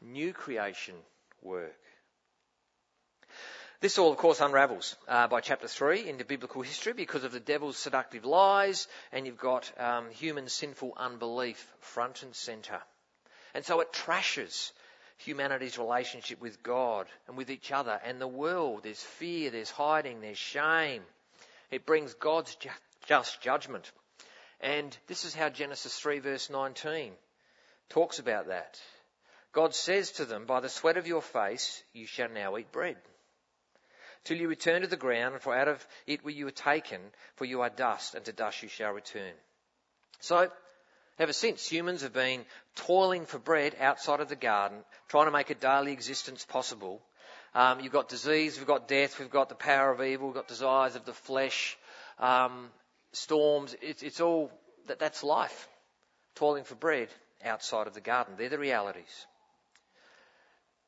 new 0.00 0.32
creation 0.32 0.94
work. 1.42 1.76
This 3.80 3.98
all, 3.98 4.10
of 4.10 4.16
course, 4.16 4.40
unravels 4.40 4.96
uh, 5.06 5.28
by 5.28 5.42
chapter 5.42 5.68
3 5.68 6.08
into 6.08 6.24
biblical 6.24 6.62
history 6.62 6.94
because 6.94 7.24
of 7.24 7.32
the 7.32 7.40
devil's 7.40 7.76
seductive 7.76 8.24
lies, 8.24 8.88
and 9.12 9.26
you've 9.26 9.36
got 9.36 9.70
um, 9.78 10.10
human 10.10 10.48
sinful 10.48 10.94
unbelief 10.96 11.70
front 11.80 12.22
and 12.22 12.34
centre. 12.34 12.80
And 13.54 13.66
so 13.66 13.80
it 13.80 13.92
trashes 13.92 14.72
humanity's 15.18 15.78
relationship 15.78 16.40
with 16.40 16.62
God 16.62 17.06
and 17.28 17.36
with 17.36 17.50
each 17.50 17.70
other 17.70 18.00
and 18.02 18.18
the 18.18 18.26
world. 18.26 18.80
There's 18.82 19.02
fear, 19.02 19.50
there's 19.50 19.70
hiding, 19.70 20.22
there's 20.22 20.38
shame. 20.38 21.02
It 21.70 21.84
brings 21.84 22.14
God's 22.14 22.54
ju- 22.54 22.70
just 23.06 23.42
judgment. 23.42 23.90
And 24.60 24.96
this 25.06 25.26
is 25.26 25.34
how 25.34 25.50
Genesis 25.50 25.98
3 25.98 26.20
verse 26.20 26.48
19 26.48 27.12
talks 27.90 28.18
about 28.18 28.48
that. 28.48 28.80
God 29.52 29.74
says 29.74 30.12
to 30.12 30.24
them, 30.24 30.46
by 30.46 30.60
the 30.60 30.68
sweat 30.70 30.96
of 30.96 31.06
your 31.06 31.22
face 31.22 31.82
you 31.92 32.06
shall 32.06 32.30
now 32.30 32.56
eat 32.56 32.72
bread. 32.72 32.96
Till 34.26 34.36
you 34.36 34.48
return 34.48 34.82
to 34.82 34.88
the 34.88 34.96
ground, 34.96 35.40
for 35.40 35.56
out 35.56 35.68
of 35.68 35.86
it 36.06 36.24
were 36.24 36.30
you 36.30 36.50
taken, 36.50 37.00
for 37.36 37.44
you 37.44 37.62
are 37.62 37.70
dust, 37.70 38.14
and 38.14 38.24
to 38.26 38.32
dust 38.32 38.62
you 38.62 38.68
shall 38.68 38.92
return. 38.92 39.32
So, 40.20 40.50
Ever 41.18 41.32
since, 41.32 41.66
humans 41.66 42.02
have 42.02 42.12
been 42.12 42.44
toiling 42.74 43.24
for 43.24 43.38
bread 43.38 43.74
outside 43.80 44.20
of 44.20 44.28
the 44.28 44.36
garden, 44.36 44.84
trying 45.08 45.24
to 45.24 45.30
make 45.30 45.48
a 45.48 45.54
daily 45.54 45.92
existence 45.92 46.44
possible. 46.44 47.00
Um, 47.54 47.80
you've 47.80 47.92
got 47.92 48.10
disease, 48.10 48.58
we've 48.58 48.66
got 48.66 48.86
death, 48.86 49.18
we've 49.18 49.30
got 49.30 49.48
the 49.48 49.54
power 49.54 49.90
of 49.90 50.02
evil, 50.02 50.26
we've 50.26 50.34
got 50.34 50.46
desires 50.46 50.94
of 50.94 51.06
the 51.06 51.14
flesh, 51.14 51.78
um, 52.18 52.68
storms. 53.12 53.74
It's, 53.80 54.02
it's 54.02 54.20
all 54.20 54.50
that, 54.88 54.98
that's 54.98 55.24
life. 55.24 55.68
Toiling 56.34 56.64
for 56.64 56.74
bread 56.74 57.08
outside 57.42 57.86
of 57.86 57.94
the 57.94 58.02
garden. 58.02 58.34
They're 58.36 58.50
the 58.50 58.58
realities. 58.58 59.26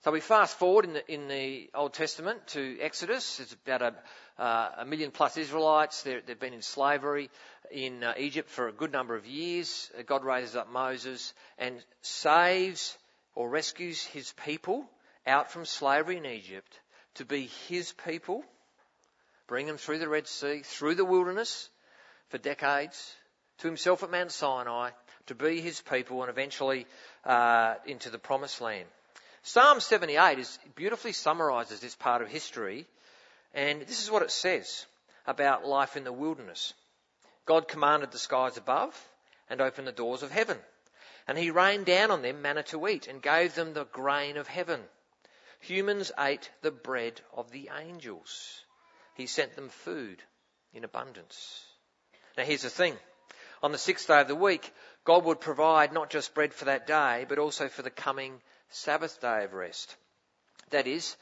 So 0.05 0.13
we 0.13 0.21
fast 0.21 0.57
forward 0.57 0.85
in 0.85 0.93
the, 0.93 1.13
in 1.13 1.27
the 1.27 1.71
Old 1.75 1.93
Testament 1.93 2.47
to 2.49 2.79
Exodus. 2.81 3.41
It's 3.41 3.57
about 3.67 3.83
a, 3.83 4.41
uh, 4.41 4.69
a 4.79 4.85
million 4.85 5.11
plus 5.11 5.37
Israelites. 5.37 6.03
they 6.03 6.13
have 6.13 6.39
been 6.39 6.55
in 6.55 6.63
slavery 6.63 7.31
in 7.73 8.05
uh, 8.05 8.15
Egypt 8.17 8.49
for 8.49 8.69
a 8.69 8.73
good 8.73 8.93
number 8.93 9.17
of 9.17 9.27
years. 9.27 9.91
Uh, 9.99 10.03
God 10.03 10.23
raises 10.23 10.55
up 10.55 10.71
Moses 10.71 11.35
and 11.59 11.85
saves 12.01 12.97
or 13.35 13.49
rescues 13.49 14.05
his 14.05 14.33
people 14.45 14.89
out 15.27 15.51
from 15.51 15.65
slavery 15.65 16.19
in 16.19 16.27
Egypt 16.27 16.79
to 17.15 17.25
be 17.25 17.51
his 17.67 17.93
people, 17.93 18.45
bring 19.49 19.67
them 19.67 19.79
through 19.79 19.99
the 19.99 20.09
Red 20.09 20.29
Sea, 20.29 20.61
through 20.63 20.95
the 20.95 21.05
wilderness 21.05 21.69
for 22.29 22.39
decades, 22.39 23.17
to 23.59 23.67
himself 23.67 24.05
at 24.05 24.13
Mount 24.13 24.31
Sinai, 24.31 24.91
to 25.27 25.35
be 25.35 25.61
his 25.61 25.81
people, 25.81 26.23
and 26.23 26.31
eventually 26.31 26.87
uh, 27.25 27.75
into 27.85 28.11
the 28.11 28.19
promised 28.19 28.61
land. 28.61 28.87
Psalm 29.43 29.81
78 29.81 30.39
is, 30.39 30.59
beautifully 30.75 31.13
summarises 31.13 31.81
this 31.81 31.95
part 31.95 32.23
of 32.23 32.29
history, 32.29 32.87
and 33.55 33.83
this 33.83 34.03
is 34.03 34.11
what 34.11 34.23
it 34.23 34.31
says 34.31 34.87
about 35.27 35.67
life 35.67 35.97
in 35.97 36.05
the 36.05 36.13
wilderness. 36.13 36.75
God 37.47 37.69
commanded 37.69 38.11
the 38.11 38.19
skies 38.19 38.57
above 38.57 38.95
and 39.49 39.61
opened 39.61 39.87
the 39.87 39.93
doors 39.93 40.23
of 40.23 40.31
heaven. 40.31 40.59
And 41.27 41.37
he 41.37 41.51
rained 41.51 41.87
down 41.87 42.11
on 42.11 42.23
them 42.23 42.43
manna 42.43 42.63
to 42.65 42.89
eat 42.89 43.07
and 43.07 43.23
gave 43.23 43.55
them 43.55 43.75
the 43.75 43.85
grain 43.85 44.37
of 44.37 44.49
heaven. 44.49 44.81
Humans 45.61 46.13
ate 46.19 46.51
the 46.63 46.71
bread 46.71 47.21
of 47.35 47.51
the 47.51 47.71
angels. 47.79 48.65
He 49.15 49.27
sent 49.27 49.57
them 49.57 49.69
food 49.69 50.23
in 50.73 50.85
abundance. 50.85 51.65
Now 52.37 52.45
here's 52.45 52.63
the 52.63 52.71
thing. 52.71 52.97
On 53.63 53.73
the 53.73 53.79
sixth 53.79 54.07
day 54.07 54.21
of 54.21 54.29
the 54.29 54.35
week, 54.35 54.73
God 55.05 55.25
would 55.25 55.41
provide 55.41 55.93
not 55.93 56.11
just 56.11 56.35
bread 56.35 56.55
for 56.55 56.67
that 56.67 56.87
day, 56.87 57.27
but 57.29 57.39
also 57.39 57.69
for 57.69 57.83
the 57.83 57.91
coming 57.91 58.41
Sabbath 58.71 59.21
day 59.21 59.45
of 59.45 59.55
rest. 59.55 59.97
That 60.71 60.87
is, 60.87 61.17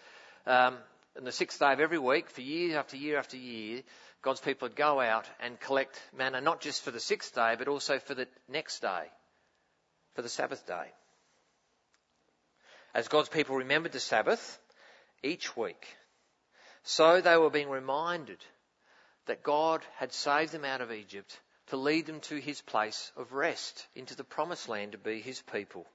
um, 0.46 0.76
on 1.16 1.24
the 1.24 1.32
sixth 1.32 1.58
day 1.58 1.72
of 1.72 1.80
every 1.80 1.98
week, 1.98 2.30
for 2.30 2.40
year 2.40 2.78
after 2.78 2.96
year 2.96 3.18
after 3.18 3.36
year, 3.36 3.82
God's 4.22 4.40
people 4.40 4.66
would 4.66 4.76
go 4.76 5.00
out 5.00 5.26
and 5.40 5.60
collect 5.60 6.00
manna 6.16 6.40
not 6.40 6.60
just 6.60 6.82
for 6.82 6.90
the 6.90 7.00
sixth 7.00 7.34
day, 7.34 7.54
but 7.58 7.68
also 7.68 7.98
for 7.98 8.14
the 8.14 8.26
next 8.48 8.80
day, 8.80 9.04
for 10.14 10.22
the 10.22 10.28
Sabbath 10.28 10.66
day. 10.66 10.90
As 12.94 13.08
God's 13.08 13.28
people 13.28 13.56
remembered 13.56 13.92
the 13.92 14.00
Sabbath 14.00 14.58
each 15.22 15.56
week, 15.56 15.86
so 16.82 17.20
they 17.20 17.36
were 17.36 17.50
being 17.50 17.70
reminded 17.70 18.38
that 19.26 19.42
God 19.42 19.82
had 19.96 20.12
saved 20.12 20.52
them 20.52 20.64
out 20.64 20.80
of 20.80 20.92
Egypt 20.92 21.38
to 21.68 21.76
lead 21.76 22.06
them 22.06 22.20
to 22.20 22.36
his 22.36 22.60
place 22.62 23.12
of 23.16 23.32
rest, 23.32 23.86
into 23.94 24.14
the 24.14 24.24
promised 24.24 24.68
land 24.68 24.92
to 24.92 24.98
be 24.98 25.20
his 25.20 25.42
people. 25.42 25.86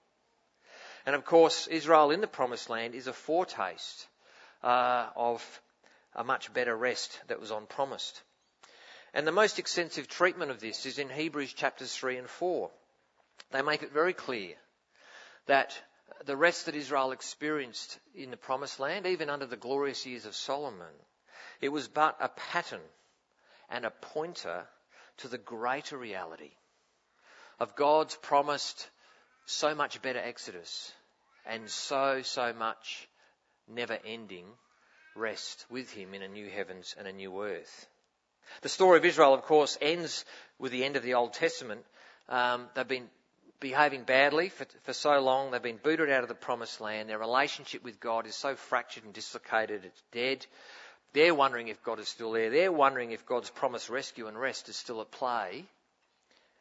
And 1.05 1.15
of 1.15 1.25
course, 1.25 1.67
Israel 1.67 2.11
in 2.11 2.21
the 2.21 2.27
promised 2.27 2.69
land 2.69 2.95
is 2.95 3.07
a 3.07 3.13
foretaste 3.13 4.07
uh, 4.63 5.09
of 5.15 5.61
a 6.15 6.23
much 6.23 6.53
better 6.53 6.75
rest 6.75 7.19
that 7.27 7.39
was 7.39 7.51
on 7.51 7.65
promised. 7.65 8.21
And 9.13 9.27
the 9.27 9.31
most 9.31 9.59
extensive 9.59 10.07
treatment 10.07 10.51
of 10.51 10.59
this 10.59 10.85
is 10.85 10.99
in 10.99 11.09
Hebrews 11.09 11.53
chapters 11.53 11.93
3 11.95 12.17
and 12.17 12.29
4. 12.29 12.69
They 13.51 13.61
make 13.61 13.83
it 13.83 13.91
very 13.91 14.13
clear 14.13 14.55
that 15.47 15.77
the 16.25 16.37
rest 16.37 16.65
that 16.65 16.75
Israel 16.75 17.11
experienced 17.11 17.99
in 18.15 18.31
the 18.31 18.37
promised 18.37 18.79
land, 18.79 19.05
even 19.05 19.29
under 19.29 19.45
the 19.45 19.57
glorious 19.57 20.05
years 20.05 20.25
of 20.25 20.35
Solomon, 20.35 20.93
it 21.59 21.69
was 21.69 21.87
but 21.87 22.17
a 22.19 22.29
pattern 22.29 22.81
and 23.69 23.85
a 23.85 23.91
pointer 23.91 24.67
to 25.17 25.27
the 25.27 25.37
greater 25.37 25.97
reality 25.97 26.51
of 27.59 27.75
God's 27.75 28.15
promised 28.15 28.89
so 29.45 29.75
much 29.75 30.01
better 30.01 30.19
exodus 30.19 30.91
and 31.45 31.69
so, 31.69 32.21
so 32.21 32.53
much 32.53 33.07
never 33.67 33.97
ending 34.05 34.45
rest 35.15 35.65
with 35.69 35.91
him 35.91 36.13
in 36.13 36.21
a 36.21 36.27
new 36.27 36.49
heavens 36.49 36.95
and 36.97 37.07
a 37.07 37.13
new 37.13 37.43
earth. 37.43 37.87
The 38.61 38.69
story 38.69 38.97
of 38.97 39.05
Israel, 39.05 39.33
of 39.33 39.43
course, 39.43 39.77
ends 39.81 40.25
with 40.59 40.71
the 40.71 40.83
end 40.83 40.95
of 40.95 41.03
the 41.03 41.15
Old 41.15 41.33
Testament. 41.33 41.85
Um, 42.29 42.67
they've 42.75 42.87
been 42.87 43.09
behaving 43.59 44.03
badly 44.03 44.49
for, 44.49 44.65
for 44.83 44.93
so 44.93 45.19
long. 45.19 45.51
They've 45.51 45.61
been 45.61 45.79
booted 45.81 46.09
out 46.09 46.23
of 46.23 46.29
the 46.29 46.35
promised 46.35 46.81
land. 46.81 47.09
Their 47.09 47.19
relationship 47.19 47.83
with 47.83 47.99
God 47.99 48.25
is 48.25 48.35
so 48.35 48.55
fractured 48.55 49.03
and 49.03 49.13
dislocated, 49.13 49.85
it's 49.85 50.03
dead. 50.11 50.45
They're 51.13 51.35
wondering 51.35 51.67
if 51.67 51.83
God 51.83 51.99
is 51.99 52.07
still 52.07 52.31
there. 52.31 52.49
They're 52.49 52.71
wondering 52.71 53.11
if 53.11 53.25
God's 53.25 53.49
promised 53.49 53.89
rescue 53.89 54.27
and 54.27 54.39
rest 54.39 54.69
is 54.69 54.77
still 54.77 55.01
at 55.01 55.11
play. 55.11 55.65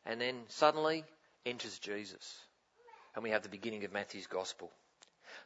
And 0.05 0.21
then 0.21 0.37
suddenly 0.49 1.05
enters 1.47 1.79
Jesus. 1.79 2.37
And 3.15 3.25
we 3.25 3.31
have 3.31 3.43
the 3.43 3.49
beginning 3.49 3.85
of 3.85 3.93
Matthew's 3.93 4.27
gospel. 4.27 4.71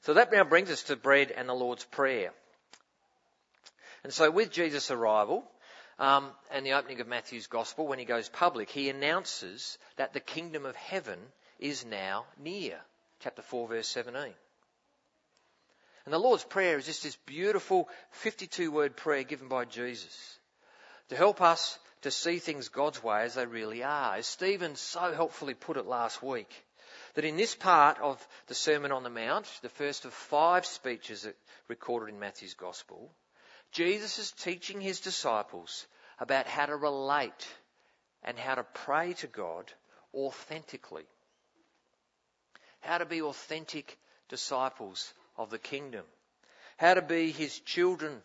So 0.02 0.14
that 0.14 0.32
now 0.32 0.44
brings 0.44 0.70
us 0.70 0.84
to 0.84 0.96
bread 0.96 1.30
and 1.30 1.48
the 1.48 1.54
Lord's 1.54 1.84
Prayer. 1.84 2.32
And 4.02 4.12
so 4.12 4.30
with 4.30 4.50
Jesus' 4.50 4.90
arrival 4.90 5.44
um, 5.98 6.30
and 6.50 6.64
the 6.64 6.74
opening 6.74 7.00
of 7.00 7.08
Matthew's 7.08 7.46
Gospel, 7.46 7.86
when 7.86 7.98
he 7.98 8.04
goes 8.04 8.28
public, 8.28 8.68
he 8.68 8.90
announces 8.90 9.78
that 9.96 10.12
the 10.12 10.20
kingdom 10.20 10.66
of 10.66 10.76
heaven 10.76 11.18
is 11.58 11.86
now 11.86 12.26
near. 12.38 12.78
Chapter 13.20 13.42
4, 13.42 13.68
verse 13.68 13.88
17. 13.88 14.34
And 16.04 16.12
the 16.12 16.18
Lord's 16.18 16.44
Prayer 16.44 16.76
is 16.76 16.84
just 16.84 17.02
this 17.02 17.16
beautiful 17.24 17.88
52 18.10 18.70
word 18.70 18.96
prayer 18.96 19.22
given 19.22 19.48
by 19.48 19.64
Jesus 19.64 20.38
to 21.08 21.16
help 21.16 21.40
us 21.40 21.78
to 22.02 22.10
see 22.10 22.38
things 22.38 22.68
God's 22.68 23.02
way 23.02 23.22
as 23.22 23.34
they 23.34 23.46
really 23.46 23.82
are. 23.82 24.16
As 24.16 24.26
Stephen 24.26 24.76
so 24.76 25.14
helpfully 25.14 25.54
put 25.54 25.78
it 25.78 25.86
last 25.86 26.22
week, 26.22 26.50
that 27.14 27.24
in 27.24 27.36
this 27.36 27.54
part 27.54 27.98
of 28.00 28.26
the 28.48 28.54
Sermon 28.54 28.92
on 28.92 29.04
the 29.04 29.10
Mount, 29.10 29.46
the 29.62 29.68
first 29.68 30.04
of 30.04 30.12
five 30.12 30.66
speeches 30.66 31.26
recorded 31.68 32.12
in 32.12 32.20
Matthew's 32.20 32.54
Gospel, 32.54 33.10
Jesus 33.72 34.18
is 34.18 34.30
teaching 34.32 34.80
his 34.80 35.00
disciples 35.00 35.86
about 36.18 36.46
how 36.46 36.66
to 36.66 36.76
relate 36.76 37.48
and 38.22 38.38
how 38.38 38.54
to 38.54 38.62
pray 38.62 39.12
to 39.14 39.26
God 39.26 39.72
authentically. 40.14 41.04
How 42.80 42.98
to 42.98 43.06
be 43.06 43.22
authentic 43.22 43.98
disciples 44.28 45.12
of 45.36 45.50
the 45.50 45.58
kingdom. 45.58 46.04
How 46.76 46.94
to 46.94 47.02
be 47.02 47.30
his 47.30 47.58
children 47.60 48.22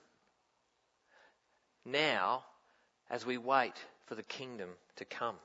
now 1.85 2.43
as 3.09 3.25
we 3.25 3.37
wait 3.37 3.73
for 4.05 4.15
the 4.15 4.23
kingdom 4.23 4.69
to 4.97 5.05
come. 5.05 5.35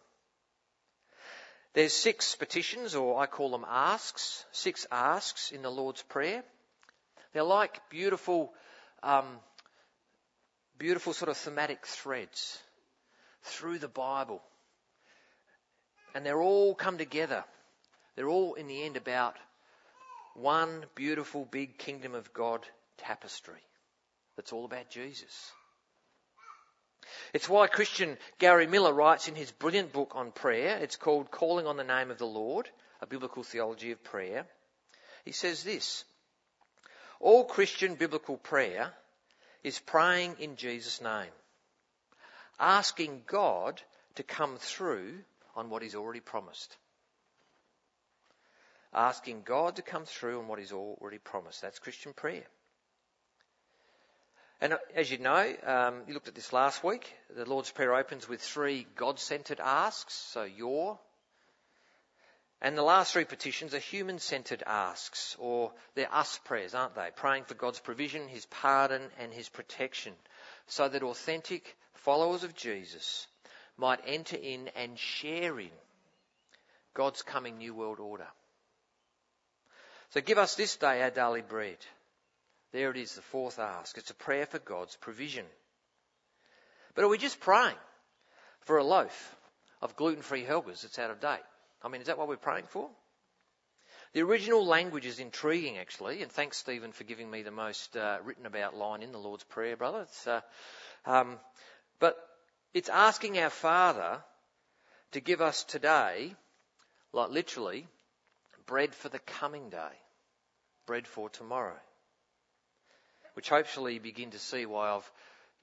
There's 1.75 1.93
six 1.93 2.37
petitions, 2.37 2.95
or 2.95 3.21
I 3.21 3.27
call 3.27 3.51
them 3.51 3.67
asks, 3.69 4.45
six 4.53 4.87
asks 4.93 5.51
in 5.51 5.63
the 5.63 5.71
Lord's 5.71 6.03
Prayer. 6.03 6.45
They're 7.33 7.43
like 7.43 7.91
beautiful, 7.91 8.55
um, 9.03 9.27
beautiful 10.79 11.13
sort 11.13 11.31
of 11.31 11.37
thematic 11.37 11.85
threads 11.85 12.59
through 13.43 13.79
the 13.79 13.89
Bible. 13.89 14.41
And 16.15 16.25
they're 16.25 16.41
all 16.41 16.77
come 16.77 16.97
together. 16.97 17.45
They're 18.15 18.29
all 18.29 18.55
in 18.55 18.69
the 18.69 18.85
end 18.85 18.97
about 18.97 19.37
one 20.35 20.85
beautiful 20.95 21.45
big 21.45 21.77
kingdom 21.77 22.15
of 22.15 22.33
God 22.33 22.65
tapestry 22.99 23.63
that's 24.37 24.53
all 24.53 24.65
about 24.65 24.91
Jesus. 24.91 25.53
It's 27.33 27.49
why 27.49 27.67
Christian 27.67 28.17
Gary 28.39 28.67
Millar 28.67 28.93
writes 28.93 29.29
in 29.29 29.35
his 29.35 29.51
brilliant 29.51 29.93
book 29.93 30.13
on 30.15 30.33
prayer, 30.33 30.79
it's 30.79 30.97
called 30.97 31.31
Calling 31.31 31.67
on 31.67 31.77
the 31.77 31.85
Name 31.85 32.11
of 32.11 32.19
the 32.19 32.27
Lord, 32.27 32.69
a 33.01 33.07
biblical 33.07 33.43
theology 33.43 33.93
of 33.93 34.03
prayer. 34.05 34.47
He 35.25 35.33
says 35.33 35.63
this, 35.63 36.05
all 37.21 37.45
Christian 37.45 37.95
biblical 37.95 38.37
prayer 38.37 38.93
is 39.63 39.79
praying 39.79 40.37
in 40.41 40.57
Jesus' 40.57 41.01
name, 41.01 41.33
asking 42.61 43.23
God 43.27 43.81
to 44.17 44.23
come 44.23 44.57
through 44.59 45.19
on 45.57 45.71
what 45.71 45.83
He's 45.83 45.95
already 45.95 46.21
promised. 46.21 46.77
Asking 48.93 49.43
God 49.43 49.77
to 49.77 49.83
come 49.83 50.05
through 50.05 50.39
on 50.39 50.49
what 50.49 50.59
He's 50.59 50.73
already 50.73 51.19
promised. 51.19 51.63
That's 51.63 51.79
Christian 51.79 52.13
prayer. 52.13 52.45
And 54.65 54.73
uh, 54.73 54.79
as 54.95 55.11
you 55.11 55.19
know, 55.19 55.53
um, 55.67 56.05
you 56.09 56.15
looked 56.15 56.29
at 56.29 56.35
this 56.35 56.55
last 56.55 56.83
week. 56.83 57.13
The 57.37 57.45
Lord's 57.45 57.71
Prayer 57.71 57.95
opens 57.95 58.27
with 58.27 58.41
three 58.41 58.87
God-centered 58.97 59.61
asks. 59.61 60.15
So 60.15 60.45
your, 60.45 60.99
and 62.63 62.75
the 62.75 62.83
last 62.83 63.13
three 63.13 63.27
petitions 63.27 63.75
are 63.75 63.79
human-centered 63.79 64.63
asks, 64.67 65.37
or 65.39 65.71
they're 65.95 66.11
us 66.11 66.41
prayers, 66.47 66.75
aren't 66.75 66.95
they? 66.95 67.11
Praying 67.15 67.45
for 67.45 67.53
God's 67.53 67.79
provision, 67.79 68.27
His 68.27 68.47
pardon, 68.47 69.03
and 69.21 69.35
His 69.35 69.51
protection, 69.51 70.15
so 70.67 70.89
that 70.89 71.03
authentic 71.03 71.77
followers 71.93 72.43
of 72.43 72.57
Jesus 72.57 73.27
might 73.77 74.01
enter 74.07 74.37
in 74.37 74.71
and 74.77 74.99
share 74.99 75.61
in 75.61 75.69
God's 76.95 77.21
coming 77.21 77.59
new 77.59 77.75
world 77.75 78.01
order. 78.01 78.29
So 80.09 80.23
give 80.23 80.39
us 80.39 80.55
this 80.55 80.77
day 80.77 81.03
our 81.03 81.11
daily 81.11 81.43
bread. 81.43 81.77
There 82.75 82.91
it 82.91 82.97
is, 82.97 83.15
the 83.15 83.23
fourth 83.23 83.61
ask. 83.61 83.97
It's 83.99 84.11
a 84.11 84.15
prayer 84.15 84.47
for 84.47 84.59
God's 84.59 84.97
provision. 84.97 85.45
But 86.97 87.05
are 87.05 87.09
we 87.09 87.19
just 87.19 87.39
praying 87.39 87.77
for 88.63 88.79
a 88.79 88.85
loaf 88.85 89.37
of 89.81 89.95
gluten-free 89.95 90.43
Helgas 90.43 90.83
that's 90.83 90.99
out 90.99 91.13
of 91.13 91.21
date? 91.21 91.45
I 91.85 91.89
mean, 91.89 92.01
is 92.01 92.09
that 92.09 92.19
what 92.19 92.27
we're 92.27 92.37
praying 92.37 92.65
for? 92.67 92.91
The 94.13 94.23
original 94.23 94.67
language 94.67 95.07
is 95.07 95.21
intriguing, 95.21 95.79
actually, 95.79 96.21
and 96.23 96.33
thanks, 96.33 96.57
Stephen, 96.57 96.91
for 96.91 97.05
giving 97.05 97.31
me 97.31 97.43
the 97.43 97.53
most 97.53 97.97
uh, 97.97 98.19
written 98.25 98.45
about 98.45 98.77
line 98.77 99.05
in 99.05 99.13
the 99.13 99.19
Lord's 99.19 99.45
Prayer, 99.45 99.77
brother. 99.77 100.09
Uh, 100.27 100.41
um, 101.07 101.39
but 102.01 102.17
it's 102.73 102.89
asking 102.89 103.39
our 103.39 103.51
Father 103.51 104.21
to 105.13 105.21
give 105.21 105.41
us 105.41 105.63
today, 105.63 106.35
like 107.13 107.31
literally, 107.31 107.87
bread 108.67 108.97
for 108.97 109.11
the 109.11 109.21
coming 109.21 109.71
day, 109.71 109.95
bread 110.87 111.07
for 111.07 111.29
tomorrow 111.31 111.79
which 113.35 113.49
hopefully 113.49 113.95
you 113.95 114.01
begin 114.01 114.31
to 114.31 114.39
see 114.39 114.67
why 114.67 114.91
I've 114.91 115.11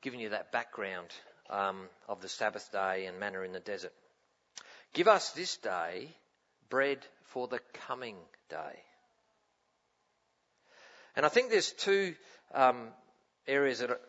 given 0.01 0.19
you 0.19 0.29
that 0.29 0.51
background 0.51 1.07
um, 1.49 1.89
of 2.07 2.21
the 2.21 2.29
Sabbath 2.29 2.71
day 2.71 3.05
and 3.05 3.19
manna 3.19 3.41
in 3.41 3.51
the 3.51 3.59
desert. 3.59 3.93
Give 4.93 5.07
us 5.07 5.31
this 5.31 5.57
day 5.57 6.09
bread 6.69 6.99
for 7.25 7.47
the 7.47 7.59
coming 7.87 8.15
day. 8.49 8.83
And 11.15 11.25
I 11.25 11.29
think 11.29 11.49
there's 11.49 11.71
two 11.71 12.15
um, 12.53 12.87
areas 13.47 13.79
that, 13.79 13.91
are, 13.91 13.99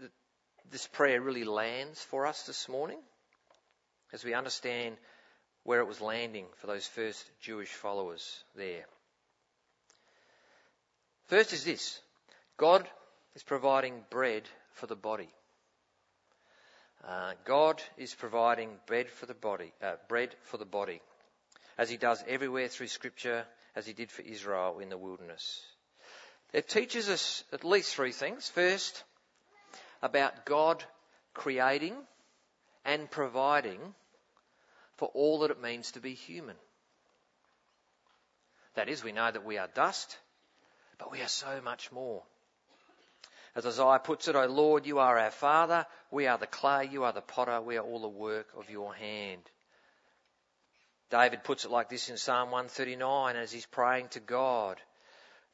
that 0.00 0.10
this 0.70 0.86
prayer 0.86 1.20
really 1.20 1.44
lands 1.44 2.00
for 2.02 2.26
us 2.26 2.42
this 2.42 2.68
morning 2.68 2.98
as 4.12 4.24
we 4.24 4.34
understand 4.34 4.96
where 5.64 5.80
it 5.80 5.88
was 5.88 6.00
landing 6.00 6.46
for 6.56 6.66
those 6.66 6.86
first 6.86 7.24
Jewish 7.40 7.68
followers 7.68 8.44
there. 8.56 8.84
First 11.26 11.52
is 11.52 11.64
this 11.64 12.00
God 12.56 12.86
is 13.34 13.42
providing 13.42 14.04
bread 14.10 14.42
for 14.72 14.86
the 14.86 14.96
body. 14.96 15.28
Uh, 17.06 17.32
God 17.44 17.82
is 17.96 18.14
providing 18.14 18.70
bread 18.86 19.08
for 19.08 19.26
the 19.26 19.34
body, 19.34 19.72
uh, 19.82 19.94
bread 20.08 20.34
for 20.42 20.58
the 20.58 20.66
body, 20.66 21.00
as 21.78 21.88
He 21.88 21.96
does 21.96 22.22
everywhere 22.28 22.68
through 22.68 22.88
Scripture, 22.88 23.44
as 23.74 23.86
He 23.86 23.92
did 23.92 24.10
for 24.10 24.22
Israel 24.22 24.80
in 24.80 24.90
the 24.90 24.98
wilderness. 24.98 25.62
It 26.52 26.68
teaches 26.68 27.08
us 27.08 27.44
at 27.52 27.64
least 27.64 27.94
three 27.94 28.12
things. 28.12 28.48
First, 28.48 29.04
about 30.02 30.44
God 30.44 30.84
creating 31.32 31.94
and 32.84 33.10
providing 33.10 33.78
for 34.96 35.08
all 35.14 35.40
that 35.40 35.50
it 35.50 35.62
means 35.62 35.92
to 35.92 36.00
be 36.00 36.14
human. 36.14 36.56
That 38.74 38.88
is, 38.88 39.02
we 39.02 39.12
know 39.12 39.30
that 39.30 39.44
we 39.44 39.58
are 39.58 39.68
dust, 39.74 40.18
but 40.98 41.10
we 41.10 41.22
are 41.22 41.28
so 41.28 41.60
much 41.62 41.90
more. 41.92 42.22
As 43.54 43.66
Isaiah 43.66 43.98
puts 43.98 44.28
it, 44.28 44.36
O 44.36 44.46
Lord, 44.46 44.86
you 44.86 44.98
are 45.00 45.18
our 45.18 45.30
Father, 45.30 45.86
we 46.10 46.26
are 46.26 46.38
the 46.38 46.46
clay, 46.46 46.88
you 46.90 47.04
are 47.04 47.12
the 47.12 47.20
potter, 47.20 47.60
we 47.60 47.76
are 47.76 47.84
all 47.84 48.00
the 48.00 48.08
work 48.08 48.48
of 48.56 48.70
your 48.70 48.94
hand. 48.94 49.42
David 51.10 51.42
puts 51.42 51.64
it 51.64 51.70
like 51.70 51.88
this 51.88 52.08
in 52.08 52.16
Psalm 52.16 52.52
139 52.52 53.34
as 53.34 53.50
he's 53.50 53.66
praying 53.66 54.08
to 54.10 54.20
God. 54.20 54.80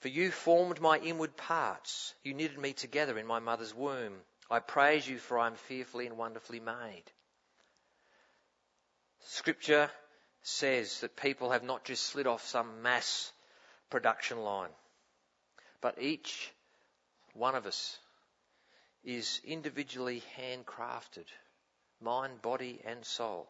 For 0.00 0.08
you 0.08 0.30
formed 0.30 0.80
my 0.80 0.98
inward 0.98 1.36
parts. 1.36 2.14
You 2.22 2.34
knitted 2.34 2.58
me 2.58 2.74
together 2.74 3.18
in 3.18 3.26
my 3.26 3.38
mother's 3.38 3.74
womb. 3.74 4.20
I 4.50 4.58
praise 4.58 5.08
you 5.08 5.18
for 5.18 5.38
I 5.38 5.46
am 5.46 5.54
fearfully 5.54 6.06
and 6.06 6.18
wonderfully 6.18 6.60
made. 6.60 7.04
Scripture 9.24 9.90
says 10.42 11.00
that 11.00 11.16
people 11.16 11.50
have 11.50 11.64
not 11.64 11.84
just 11.84 12.04
slid 12.04 12.26
off 12.26 12.46
some 12.46 12.82
mass 12.82 13.32
production 13.90 14.38
line, 14.38 14.70
but 15.80 16.00
each 16.00 16.52
one 17.36 17.54
of 17.54 17.66
us 17.66 17.98
is 19.04 19.40
individually 19.44 20.22
handcrafted, 20.38 21.26
mind, 22.00 22.42
body, 22.42 22.80
and 22.84 23.04
soul. 23.04 23.46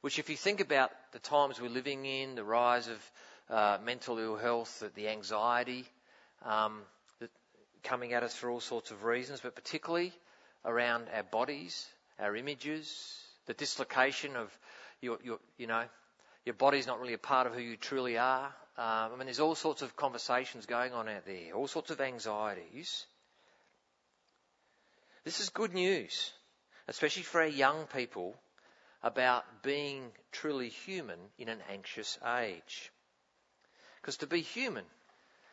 Which, 0.00 0.18
if 0.18 0.28
you 0.28 0.36
think 0.36 0.60
about 0.60 0.90
the 1.12 1.18
times 1.18 1.60
we're 1.60 1.70
living 1.70 2.04
in, 2.04 2.34
the 2.34 2.44
rise 2.44 2.88
of 2.88 3.10
uh, 3.50 3.78
mental 3.84 4.18
ill 4.18 4.36
health, 4.36 4.82
the 4.94 5.08
anxiety 5.08 5.86
um, 6.44 6.82
that 7.20 7.30
coming 7.82 8.12
at 8.12 8.22
us 8.22 8.34
for 8.34 8.50
all 8.50 8.60
sorts 8.60 8.90
of 8.90 9.04
reasons, 9.04 9.40
but 9.40 9.54
particularly 9.54 10.12
around 10.64 11.06
our 11.14 11.22
bodies, 11.22 11.86
our 12.18 12.36
images, 12.36 13.18
the 13.46 13.54
dislocation 13.54 14.36
of 14.36 14.56
your, 15.00 15.18
your 15.22 15.38
you 15.58 15.66
know, 15.66 15.84
your 16.44 16.54
body's 16.54 16.86
not 16.86 17.00
really 17.00 17.14
a 17.14 17.18
part 17.18 17.46
of 17.46 17.54
who 17.54 17.60
you 17.60 17.76
truly 17.76 18.18
are. 18.18 18.54
Um, 18.76 18.84
I 19.12 19.16
mean, 19.16 19.26
there's 19.26 19.40
all 19.40 19.54
sorts 19.54 19.82
of 19.82 19.96
conversations 19.96 20.66
going 20.66 20.92
on 20.92 21.08
out 21.08 21.26
there, 21.26 21.54
all 21.54 21.68
sorts 21.68 21.90
of 21.90 22.00
anxieties. 22.00 23.06
This 25.24 25.38
is 25.38 25.48
good 25.48 25.72
news, 25.72 26.32
especially 26.88 27.22
for 27.22 27.40
our 27.40 27.46
young 27.46 27.86
people, 27.86 28.34
about 29.02 29.44
being 29.62 30.10
truly 30.32 30.70
human 30.70 31.18
in 31.38 31.48
an 31.48 31.60
anxious 31.70 32.18
age. 32.38 32.90
Because 34.00 34.16
to 34.18 34.26
be 34.26 34.40
human 34.40 34.84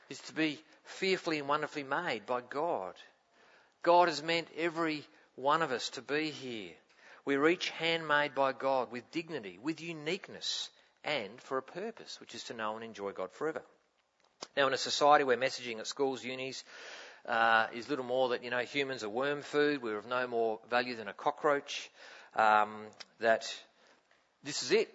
is 0.09 0.19
to 0.21 0.33
be 0.33 0.59
fearfully 0.83 1.39
and 1.39 1.47
wonderfully 1.47 1.83
made 1.83 2.25
by 2.25 2.41
God. 2.41 2.95
God 3.83 4.07
has 4.07 4.23
meant 4.23 4.47
every 4.57 5.05
one 5.35 5.61
of 5.61 5.71
us 5.71 5.89
to 5.91 6.01
be 6.01 6.31
here. 6.31 6.71
We're 7.23 7.47
each 7.49 7.69
handmade 7.69 8.33
by 8.33 8.53
God 8.53 8.91
with 8.91 9.09
dignity, 9.11 9.59
with 9.61 9.79
uniqueness, 9.79 10.69
and 11.03 11.39
for 11.41 11.57
a 11.57 11.63
purpose, 11.63 12.19
which 12.19 12.35
is 12.35 12.43
to 12.45 12.53
know 12.53 12.75
and 12.75 12.83
enjoy 12.83 13.11
God 13.11 13.31
forever. 13.31 13.61
Now, 14.57 14.67
in 14.67 14.73
a 14.73 14.77
society 14.77 15.23
where 15.23 15.37
messaging 15.37 15.79
at 15.79 15.87
schools, 15.87 16.23
unis, 16.23 16.63
uh, 17.27 17.67
is 17.73 17.89
little 17.89 18.05
more 18.05 18.29
that, 18.29 18.43
you 18.43 18.49
know, 18.49 18.59
humans 18.59 19.03
are 19.03 19.09
worm 19.09 19.41
food, 19.41 19.81
we're 19.81 19.97
of 19.97 20.07
no 20.07 20.27
more 20.27 20.59
value 20.69 20.95
than 20.95 21.07
a 21.07 21.13
cockroach, 21.13 21.89
um, 22.35 22.85
that 23.19 23.45
this 24.43 24.63
is 24.63 24.71
it. 24.71 24.91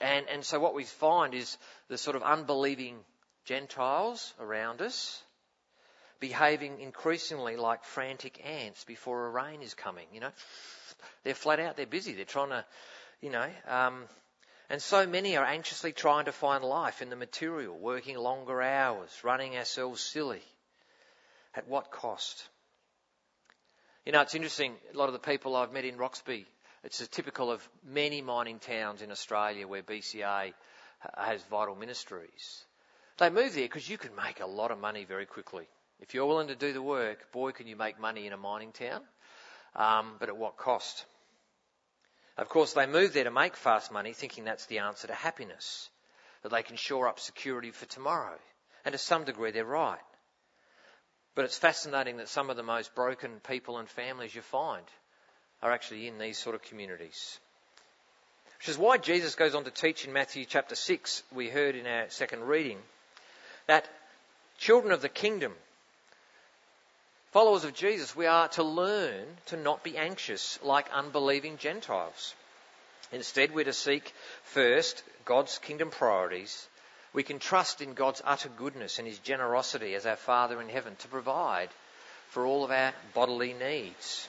And, 0.00 0.26
and 0.28 0.44
so 0.44 0.60
what 0.60 0.74
we 0.74 0.84
find 0.84 1.34
is 1.34 1.58
the 1.88 1.98
sort 1.98 2.14
of 2.14 2.22
unbelieving 2.22 2.98
Gentiles 3.44 4.32
around 4.38 4.80
us 4.80 5.22
behaving 6.20 6.80
increasingly 6.80 7.56
like 7.56 7.84
frantic 7.84 8.44
ants 8.44 8.84
before 8.84 9.26
a 9.26 9.30
rain 9.30 9.62
is 9.62 9.74
coming, 9.74 10.06
you 10.12 10.20
know. 10.20 10.30
They're 11.24 11.34
flat 11.34 11.60
out, 11.60 11.76
they're 11.76 11.86
busy, 11.86 12.12
they're 12.12 12.24
trying 12.24 12.50
to, 12.50 12.64
you 13.20 13.30
know, 13.30 13.48
um, 13.68 14.04
and 14.70 14.82
so 14.82 15.06
many 15.06 15.36
are 15.36 15.44
anxiously 15.44 15.92
trying 15.92 16.26
to 16.26 16.32
find 16.32 16.62
life 16.62 17.00
in 17.00 17.10
the 17.10 17.16
material, 17.16 17.76
working 17.76 18.18
longer 18.18 18.60
hours, 18.60 19.10
running 19.22 19.56
ourselves 19.56 20.00
silly. 20.00 20.42
At 21.54 21.68
what 21.68 21.90
cost? 21.90 22.48
You 24.04 24.12
know, 24.12 24.20
it's 24.20 24.34
interesting, 24.34 24.74
a 24.92 24.96
lot 24.96 25.08
of 25.08 25.14
the 25.14 25.18
people 25.18 25.56
I've 25.56 25.72
met 25.72 25.84
in 25.84 25.96
Roxby, 25.96 26.46
it's 26.84 27.06
typical 27.08 27.50
of 27.50 27.66
many 27.84 28.22
mining 28.22 28.58
towns 28.58 29.02
in 29.02 29.10
Australia 29.10 29.66
where 29.66 29.82
BCA 29.82 30.52
has 31.16 31.42
vital 31.44 31.74
ministries. 31.74 32.64
They 33.18 33.30
move 33.30 33.54
there 33.54 33.64
because 33.64 33.88
you 33.88 33.98
can 33.98 34.14
make 34.14 34.40
a 34.40 34.46
lot 34.46 34.70
of 34.70 34.78
money 34.78 35.04
very 35.04 35.26
quickly. 35.26 35.66
If 36.00 36.14
you're 36.14 36.26
willing 36.26 36.48
to 36.48 36.54
do 36.54 36.72
the 36.72 36.82
work, 36.82 37.32
boy, 37.32 37.50
can 37.52 37.66
you 37.66 37.74
make 37.74 37.98
money 37.98 38.26
in 38.26 38.32
a 38.32 38.36
mining 38.36 38.72
town. 38.72 39.02
Um, 39.74 40.14
but 40.20 40.28
at 40.28 40.36
what 40.36 40.56
cost? 40.56 41.04
Of 42.38 42.48
course, 42.48 42.72
they 42.72 42.86
move 42.86 43.12
there 43.12 43.24
to 43.24 43.32
make 43.32 43.56
fast 43.56 43.90
money, 43.90 44.12
thinking 44.12 44.44
that's 44.44 44.66
the 44.66 44.78
answer 44.78 45.08
to 45.08 45.14
happiness, 45.14 45.90
that 46.42 46.50
they 46.50 46.62
can 46.62 46.76
shore 46.76 47.08
up 47.08 47.18
security 47.18 47.72
for 47.72 47.86
tomorrow. 47.86 48.36
And 48.84 48.92
to 48.92 48.98
some 48.98 49.24
degree, 49.24 49.50
they're 49.50 49.64
right. 49.64 49.98
But 51.34 51.44
it's 51.44 51.58
fascinating 51.58 52.18
that 52.18 52.28
some 52.28 52.48
of 52.48 52.56
the 52.56 52.62
most 52.62 52.94
broken 52.94 53.40
people 53.46 53.78
and 53.78 53.88
families 53.88 54.34
you 54.34 54.42
find 54.42 54.84
are 55.62 55.72
actually 55.72 56.06
in 56.06 56.18
these 56.18 56.38
sort 56.38 56.54
of 56.54 56.62
communities. 56.62 57.40
Which 58.58 58.68
is 58.68 58.78
why 58.78 58.98
Jesus 58.98 59.34
goes 59.34 59.56
on 59.56 59.64
to 59.64 59.70
teach 59.72 60.04
in 60.04 60.12
Matthew 60.12 60.44
chapter 60.44 60.76
6, 60.76 61.24
we 61.32 61.48
heard 61.48 61.74
in 61.74 61.86
our 61.86 62.08
second 62.08 62.44
reading, 62.44 62.78
that 63.66 63.88
children 64.58 64.92
of 64.92 65.02
the 65.02 65.08
kingdom, 65.08 65.54
followers 67.30 67.64
of 67.64 67.74
Jesus, 67.74 68.16
we 68.16 68.26
are 68.26 68.48
to 68.48 68.62
learn 68.62 69.24
to 69.46 69.56
not 69.56 69.82
be 69.82 69.96
anxious 69.96 70.58
like 70.62 70.90
unbelieving 70.92 71.58
Gentiles. 71.58 72.34
Instead, 73.12 73.54
we're 73.54 73.64
to 73.64 73.72
seek 73.72 74.12
first 74.42 75.02
God's 75.24 75.58
kingdom 75.58 75.90
priorities. 75.90 76.66
We 77.12 77.22
can 77.22 77.38
trust 77.38 77.80
in 77.80 77.94
God's 77.94 78.22
utter 78.24 78.50
goodness 78.50 78.98
and 78.98 79.08
His 79.08 79.18
generosity 79.18 79.94
as 79.94 80.06
our 80.06 80.16
Father 80.16 80.60
in 80.60 80.68
heaven 80.68 80.96
to 80.96 81.08
provide 81.08 81.70
for 82.28 82.44
all 82.44 82.64
of 82.64 82.70
our 82.70 82.92
bodily 83.14 83.54
needs. 83.54 84.28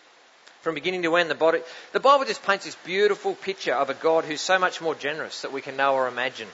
From 0.61 0.75
beginning 0.75 1.03
to 1.03 1.15
end, 1.15 1.29
the, 1.29 1.35
body, 1.35 1.59
the 1.93 1.99
Bible 1.99 2.25
just 2.25 2.43
paints 2.43 2.65
this 2.65 2.75
beautiful 2.75 3.33
picture 3.33 3.73
of 3.73 3.89
a 3.89 3.93
God 3.93 4.25
who's 4.25 4.41
so 4.41 4.59
much 4.59 4.81
more 4.81 4.95
generous 4.95 5.41
that 5.41 5.53
we 5.53 5.61
can 5.61 5.77
know 5.77 5.93
or 5.93 6.07
imagine 6.07 6.47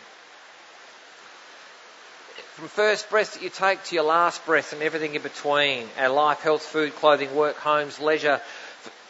from 2.56 2.70
first 2.70 3.10
breath 3.10 3.34
that 3.34 3.44
you 3.44 3.50
take 3.50 3.84
to 3.84 3.96
your 3.96 4.06
last 4.06 4.46
breath 4.46 4.72
and 4.72 4.82
everything 4.82 5.14
in 5.14 5.22
between 5.22 5.86
our 6.00 6.08
life, 6.08 6.40
health, 6.40 6.62
food, 6.62 6.96
clothing, 6.96 7.36
work, 7.36 7.58
homes, 7.58 8.00
leisure, 8.00 8.40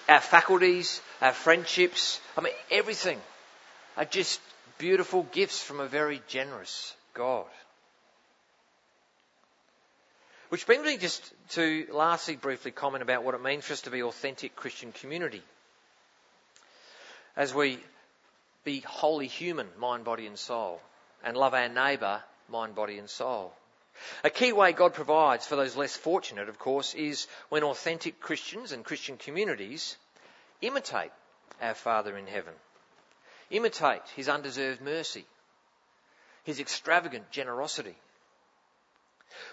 our 0.10 0.20
faculties, 0.20 1.00
our 1.22 1.32
friendships 1.32 2.20
I 2.36 2.42
mean, 2.42 2.54
everything 2.72 3.22
are 3.98 4.06
just 4.06 4.42
beautiful 4.80 5.28
gifts 5.32 5.62
from 5.62 5.80
a 5.80 5.86
very 5.86 6.24
generous 6.28 6.96
God. 7.14 7.46
Which 10.50 10.66
brings 10.66 10.84
me 10.84 10.98
just 10.98 11.32
to 11.50 11.86
lastly 11.92 12.38
briefly 12.38 12.72
comment 12.72 13.04
about 13.04 13.24
what 13.24 13.36
it 13.36 13.44
means 13.44 13.66
for 13.66 13.74
us 13.74 13.82
to 13.82 13.92
be 13.92 14.02
authentic 14.02 14.56
Christian 14.56 14.92
community. 14.92 15.44
As 17.38 17.54
we 17.54 17.78
be 18.64 18.80
wholly 18.80 19.28
human, 19.28 19.68
mind, 19.78 20.04
body 20.04 20.26
and 20.26 20.40
soul, 20.40 20.82
and 21.24 21.38
love 21.38 21.54
our 21.54 21.70
neighbour 21.70 22.24
mind, 22.50 22.76
body, 22.76 22.98
and 22.98 23.10
soul. 23.10 23.54
A 24.24 24.30
key 24.30 24.52
way 24.52 24.74
God 24.74 24.94
provides 24.94 25.48
for 25.48 25.56
those 25.56 25.76
less 25.76 25.96
fortunate, 25.96 26.50
of 26.50 26.60
course, 26.60 26.94
is 26.94 27.28
when 27.50 27.64
authentic 27.64 28.20
Christians 28.20 28.72
and 28.72 28.84
Christian 28.84 29.18
communities 29.18 29.98
imitate 30.62 31.12
our 31.62 31.74
Father 31.74 32.18
in 32.18 32.28
heaven, 32.28 32.54
imitate 33.50 34.02
His 34.16 34.28
undeserved 34.28 34.82
mercy, 34.82 35.26
His 36.44 36.60
extravagant 36.60 37.32
generosity. 37.32 37.96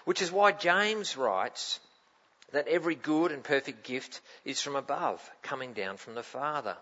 Which 0.05 0.21
is 0.21 0.31
why 0.31 0.51
James 0.51 1.17
writes 1.17 1.79
that 2.51 2.67
every 2.67 2.95
good 2.95 3.31
and 3.31 3.43
perfect 3.43 3.83
gift 3.83 4.21
is 4.45 4.61
from 4.61 4.75
above, 4.75 5.21
coming 5.41 5.73
down 5.73 5.97
from 5.97 6.15
the 6.15 6.23
Father. 6.23 6.77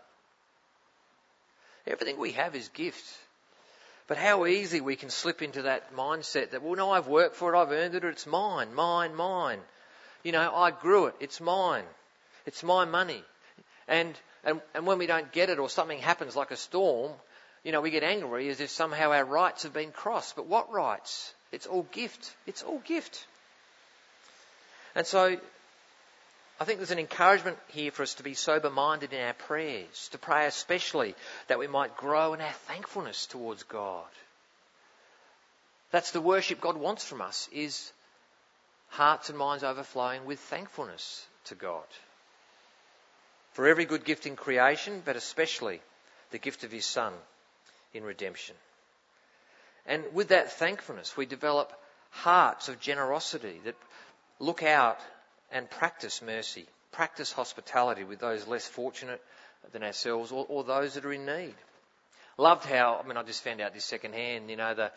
Everything 1.88 2.20
we 2.20 2.34
have 2.34 2.56
is 2.56 2.70
gift. 2.70 3.06
But 4.12 4.18
how 4.18 4.46
easy 4.46 4.82
we 4.82 4.98
can 4.98 5.10
slip 5.10 5.42
into 5.42 5.62
that 5.62 5.96
mindset 5.96 6.50
that, 6.50 6.62
well, 6.62 6.76
no, 6.76 6.92
I've 6.92 7.08
worked 7.08 7.38
for 7.38 7.56
it, 7.56 7.58
I've 7.58 7.72
earned 7.72 7.96
it, 7.96 8.04
it's 8.04 8.28
mine, 8.28 8.76
mine, 8.76 9.16
mine. 9.16 9.60
You 10.22 10.34
know, 10.34 10.54
I 10.54 10.72
grew 10.72 11.06
it, 11.06 11.16
it's 11.22 11.40
mine. 11.40 11.86
It's 12.46 12.62
my 12.62 12.84
money. 12.84 13.24
And, 13.88 14.14
and, 14.44 14.60
and 14.74 14.86
when 14.86 14.98
we 14.98 15.08
don't 15.08 15.32
get 15.32 15.50
it 15.50 15.60
or 15.60 15.70
something 15.70 15.98
happens 15.98 16.36
like 16.36 16.52
a 16.52 16.58
storm, 16.58 17.14
you 17.64 17.72
know, 17.72 17.80
we 17.80 17.90
get 17.90 18.04
angry 18.04 18.50
as 18.50 18.60
if 18.60 18.70
somehow 18.70 19.14
our 19.14 19.24
rights 19.24 19.64
have 19.64 19.72
been 19.72 19.94
crossed. 19.94 20.36
But 20.36 20.46
what 20.46 20.74
rights? 20.74 21.34
It's 21.54 21.66
all 21.66 21.84
gift. 21.84 22.36
It's 22.46 22.64
all 22.64 22.80
gift. 22.80 23.26
And 24.94 25.08
so 25.08 25.38
I 26.62 26.64
think 26.64 26.78
there's 26.78 26.92
an 26.92 27.00
encouragement 27.00 27.58
here 27.70 27.90
for 27.90 28.04
us 28.04 28.14
to 28.14 28.24
be 28.24 28.36
sober 28.36 28.70
minded 28.70 29.14
in 29.14 29.26
our 29.26 29.34
prayers, 29.34 30.10
to 30.12 30.20
pray 30.20 30.46
especially 30.46 31.16
that 31.48 31.58
we 31.58 31.66
might 31.66 31.98
grow 31.98 32.36
in 32.36 32.40
our 32.40 32.54
thankfulness 32.68 33.26
towards 33.26 33.64
God. 33.64 34.06
That's 35.90 36.12
the 36.12 36.22
worship 36.22 36.62
God 36.62 36.78
wants 36.78 37.04
from 37.04 37.20
us 37.20 37.50
is 37.52 37.92
hearts 38.90 39.30
and 39.30 39.40
minds 39.40 39.64
overflowing 39.64 40.26
with 40.26 40.40
thankfulness 40.40 41.26
to 41.46 41.56
God. 41.56 41.88
For 43.54 43.66
every 43.66 43.86
good 43.86 44.06
gift 44.06 44.28
in 44.28 44.36
creation, 44.36 45.02
but 45.04 45.16
especially 45.16 45.82
the 46.30 46.38
gift 46.38 46.64
of 46.64 46.72
His 46.72 46.86
Son 46.86 47.14
in 47.92 48.04
redemption. 48.04 48.56
And 49.88 50.04
with 50.14 50.28
that 50.28 50.52
thankfulness, 50.52 51.18
we 51.18 51.26
develop 51.26 51.74
hearts 52.12 52.70
of 52.70 52.80
generosity 52.80 53.60
that 53.66 53.76
look 54.40 54.62
out 54.62 55.00
and 55.52 55.70
practice 55.70 56.22
mercy, 56.22 56.66
practice 56.92 57.32
hospitality 57.32 58.04
with 58.04 58.20
those 58.20 58.48
less 58.48 58.68
fortunate 58.68 59.22
than 59.72 59.84
ourselves 59.84 60.32
or, 60.32 60.46
or 60.50 60.64
those 60.64 60.96
that 60.96 61.06
are 61.06 61.14
in 61.14 61.26
need. 61.26 61.56
Loved 62.38 62.66
how, 62.66 63.00
I 63.04 63.08
mean, 63.08 63.18
I 63.18 63.24
just 63.24 63.44
found 63.44 63.62
out 63.62 63.74
this 63.74 63.86
secondhand, 63.86 64.50
you 64.50 64.56
know, 64.56 64.74
the 64.74 64.92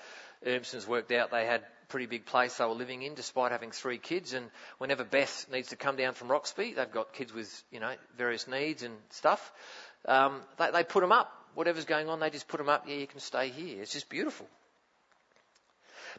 Urmsons 0.47 0.87
worked 0.87 1.13
out 1.13 1.31
they 1.31 1.47
had 1.47 1.63
pretty 1.89 2.07
big 2.07 2.25
place 2.25 2.57
they 2.57 2.65
were 2.65 2.73
living 2.73 3.03
in 3.03 3.15
despite 3.15 3.53
having 3.53 3.71
three 3.71 3.99
kids. 3.99 4.33
And 4.33 4.47
whenever 4.79 5.05
Beth 5.05 5.47
needs 5.53 5.69
to 5.69 5.77
come 5.77 5.97
down 5.97 6.15
from 6.15 6.29
Roxby, 6.29 6.75
they've 6.75 6.91
got 6.91 7.13
kids 7.13 7.33
with, 7.33 7.63
you 7.71 7.81
know, 7.81 7.95
various 8.17 8.49
needs 8.49 8.83
and 8.83 8.95
stuff. 9.11 9.53
Um, 10.07 10.41
they, 10.59 10.71
they 10.71 10.85
put 10.85 11.01
them 11.01 11.13
up. 11.13 11.33
Whatever's 11.55 11.85
going 11.85 12.09
on, 12.09 12.19
they 12.21 12.31
just 12.31 12.49
put 12.49 12.59
them 12.59 12.69
up. 12.69 12.85
Yeah, 12.89 12.97
you 12.97 13.07
can 13.07 13.21
stay 13.21 13.49
here. 13.49 13.81
It's 13.81 13.93
just 13.93 14.09
beautiful. 14.09 14.47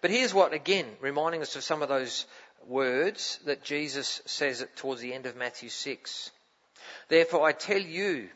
But 0.01 0.11
here's 0.11 0.33
what, 0.33 0.53
again, 0.53 0.85
reminding 1.01 1.41
us 1.41 1.55
of 1.55 1.63
some 1.63 1.81
of 1.81 1.89
those 1.89 2.25
words 2.67 3.39
that 3.45 3.63
Jesus 3.63 4.21
says 4.25 4.65
towards 4.75 5.01
the 5.01 5.13
end 5.13 5.25
of 5.25 5.35
Matthew 5.35 5.69
6. 5.69 6.31
Therefore 7.07 7.47
I 7.47 7.51
tell 7.51 7.79
you, 7.79 8.29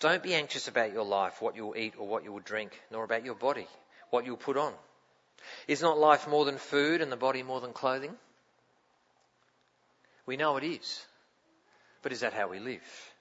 don't 0.00 0.22
be 0.22 0.34
anxious 0.34 0.68
about 0.68 0.92
your 0.92 1.04
life, 1.04 1.40
what 1.40 1.56
you 1.56 1.66
will 1.66 1.76
eat 1.76 1.94
or 1.98 2.06
what 2.06 2.24
you 2.24 2.32
will 2.32 2.40
drink, 2.40 2.78
nor 2.90 3.04
about 3.04 3.24
your 3.24 3.34
body, 3.34 3.66
what 4.10 4.24
you 4.24 4.32
will 4.32 4.38
put 4.38 4.56
on. 4.56 4.72
Is 5.68 5.82
not 5.82 5.98
life 5.98 6.28
more 6.28 6.44
than 6.44 6.58
food 6.58 7.00
and 7.00 7.10
the 7.10 7.16
body 7.16 7.42
more 7.42 7.60
than 7.60 7.72
clothing? 7.72 8.14
We 10.26 10.36
know 10.36 10.56
it 10.56 10.64
is. 10.64 11.04
But 12.02 12.12
is 12.12 12.20
that 12.20 12.32
how 12.32 12.48
we 12.48 12.58
live? 12.58 13.12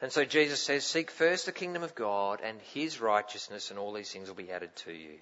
And 0.00 0.12
so 0.12 0.24
Jesus 0.24 0.62
says, 0.62 0.84
Seek 0.84 1.10
first 1.10 1.46
the 1.46 1.52
kingdom 1.52 1.82
of 1.82 1.94
God 1.94 2.40
and 2.42 2.60
his 2.74 3.00
righteousness, 3.00 3.70
and 3.70 3.78
all 3.78 3.92
these 3.92 4.10
things 4.10 4.28
will 4.28 4.34
be 4.34 4.50
added 4.50 4.74
to 4.84 4.92
you. 4.92 5.18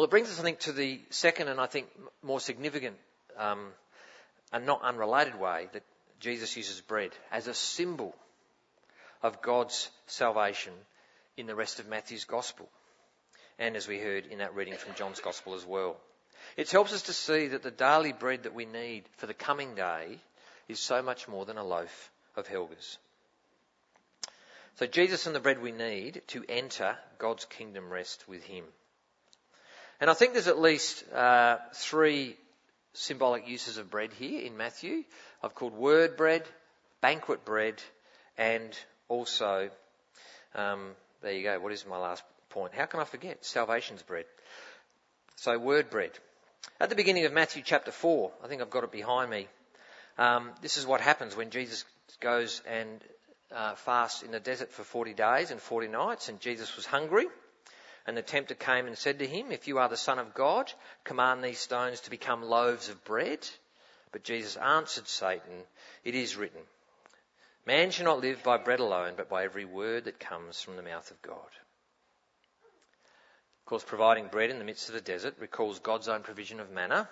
Well, 0.00 0.06
it 0.06 0.10
brings 0.12 0.30
us, 0.30 0.40
I 0.40 0.42
think, 0.42 0.60
to 0.60 0.72
the 0.72 0.98
second 1.10 1.48
and 1.48 1.60
I 1.60 1.66
think 1.66 1.86
more 2.22 2.40
significant 2.40 2.96
um, 3.36 3.66
and 4.50 4.64
not 4.64 4.80
unrelated 4.80 5.38
way 5.38 5.68
that 5.74 5.82
Jesus 6.20 6.56
uses 6.56 6.80
bread 6.80 7.10
as 7.30 7.48
a 7.48 7.52
symbol 7.52 8.14
of 9.22 9.42
God's 9.42 9.90
salvation 10.06 10.72
in 11.36 11.46
the 11.46 11.54
rest 11.54 11.80
of 11.80 11.86
Matthew's 11.86 12.24
gospel. 12.24 12.66
and 13.58 13.76
as 13.76 13.86
we 13.86 13.98
heard 13.98 14.24
in 14.24 14.38
that 14.38 14.54
reading 14.54 14.72
from 14.72 14.94
John's 14.94 15.20
Gospel 15.20 15.54
as 15.54 15.66
well. 15.66 15.98
It 16.56 16.70
helps 16.70 16.94
us 16.94 17.02
to 17.02 17.12
see 17.12 17.48
that 17.48 17.62
the 17.62 17.70
daily 17.70 18.14
bread 18.14 18.44
that 18.44 18.54
we 18.54 18.64
need 18.64 19.04
for 19.18 19.26
the 19.26 19.34
coming 19.34 19.74
day 19.74 20.16
is 20.66 20.80
so 20.80 21.02
much 21.02 21.28
more 21.28 21.44
than 21.44 21.58
a 21.58 21.62
loaf 21.62 22.10
of 22.36 22.48
Helga's. 22.48 22.96
So 24.76 24.86
Jesus 24.86 25.26
and 25.26 25.36
the 25.36 25.40
bread 25.40 25.60
we 25.60 25.72
need 25.72 26.22
to 26.28 26.42
enter 26.48 26.96
God's 27.18 27.44
kingdom 27.44 27.90
rest 27.90 28.26
with 28.26 28.42
Him. 28.44 28.64
And 30.00 30.08
I 30.08 30.14
think 30.14 30.32
there's 30.32 30.48
at 30.48 30.58
least 30.58 31.04
uh, 31.12 31.58
three 31.74 32.36
symbolic 32.94 33.46
uses 33.46 33.76
of 33.76 33.90
bread 33.90 34.12
here 34.14 34.40
in 34.40 34.56
Matthew. 34.56 35.04
I've 35.42 35.54
called 35.54 35.74
word 35.74 36.16
bread, 36.16 36.42
banquet 37.02 37.44
bread, 37.44 37.82
and 38.38 38.72
also, 39.08 39.68
um, 40.54 40.92
there 41.20 41.32
you 41.32 41.42
go, 41.42 41.60
what 41.60 41.72
is 41.72 41.84
my 41.86 41.98
last 41.98 42.22
point? 42.48 42.72
How 42.74 42.86
can 42.86 43.00
I 43.00 43.04
forget? 43.04 43.44
Salvation's 43.44 44.02
bread. 44.02 44.24
So, 45.36 45.58
word 45.58 45.90
bread. 45.90 46.12
At 46.80 46.88
the 46.88 46.96
beginning 46.96 47.26
of 47.26 47.32
Matthew 47.34 47.62
chapter 47.62 47.90
4, 47.90 48.32
I 48.42 48.48
think 48.48 48.62
I've 48.62 48.70
got 48.70 48.84
it 48.84 48.92
behind 48.92 49.30
me, 49.30 49.48
um, 50.16 50.50
this 50.62 50.78
is 50.78 50.86
what 50.86 51.02
happens 51.02 51.36
when 51.36 51.50
Jesus 51.50 51.84
goes 52.20 52.62
and 52.66 53.00
uh, 53.54 53.74
fasts 53.74 54.22
in 54.22 54.30
the 54.30 54.40
desert 54.40 54.72
for 54.72 54.82
40 54.82 55.12
days 55.12 55.50
and 55.50 55.60
40 55.60 55.88
nights, 55.88 56.30
and 56.30 56.40
Jesus 56.40 56.74
was 56.76 56.86
hungry. 56.86 57.26
And 58.06 58.16
the 58.16 58.22
tempter 58.22 58.54
came 58.54 58.86
and 58.86 58.96
said 58.96 59.18
to 59.18 59.26
him, 59.26 59.52
If 59.52 59.68
you 59.68 59.78
are 59.78 59.88
the 59.88 59.96
Son 59.96 60.18
of 60.18 60.34
God, 60.34 60.72
command 61.04 61.44
these 61.44 61.58
stones 61.58 62.00
to 62.00 62.10
become 62.10 62.42
loaves 62.42 62.88
of 62.88 63.04
bread. 63.04 63.46
But 64.12 64.24
Jesus 64.24 64.56
answered 64.56 65.06
Satan, 65.06 65.64
It 66.04 66.14
is 66.14 66.36
written, 66.36 66.62
Man 67.66 67.90
shall 67.90 68.06
not 68.06 68.20
live 68.20 68.42
by 68.42 68.56
bread 68.56 68.80
alone, 68.80 69.14
but 69.16 69.28
by 69.28 69.44
every 69.44 69.64
word 69.64 70.04
that 70.04 70.18
comes 70.18 70.60
from 70.60 70.76
the 70.76 70.82
mouth 70.82 71.10
of 71.10 71.22
God. 71.22 71.36
Of 73.60 73.66
course, 73.66 73.84
providing 73.84 74.26
bread 74.26 74.50
in 74.50 74.58
the 74.58 74.64
midst 74.64 74.88
of 74.88 74.94
the 74.94 75.00
desert 75.00 75.36
recalls 75.38 75.78
God's 75.78 76.08
own 76.08 76.22
provision 76.22 76.58
of 76.58 76.72
manna 76.72 77.08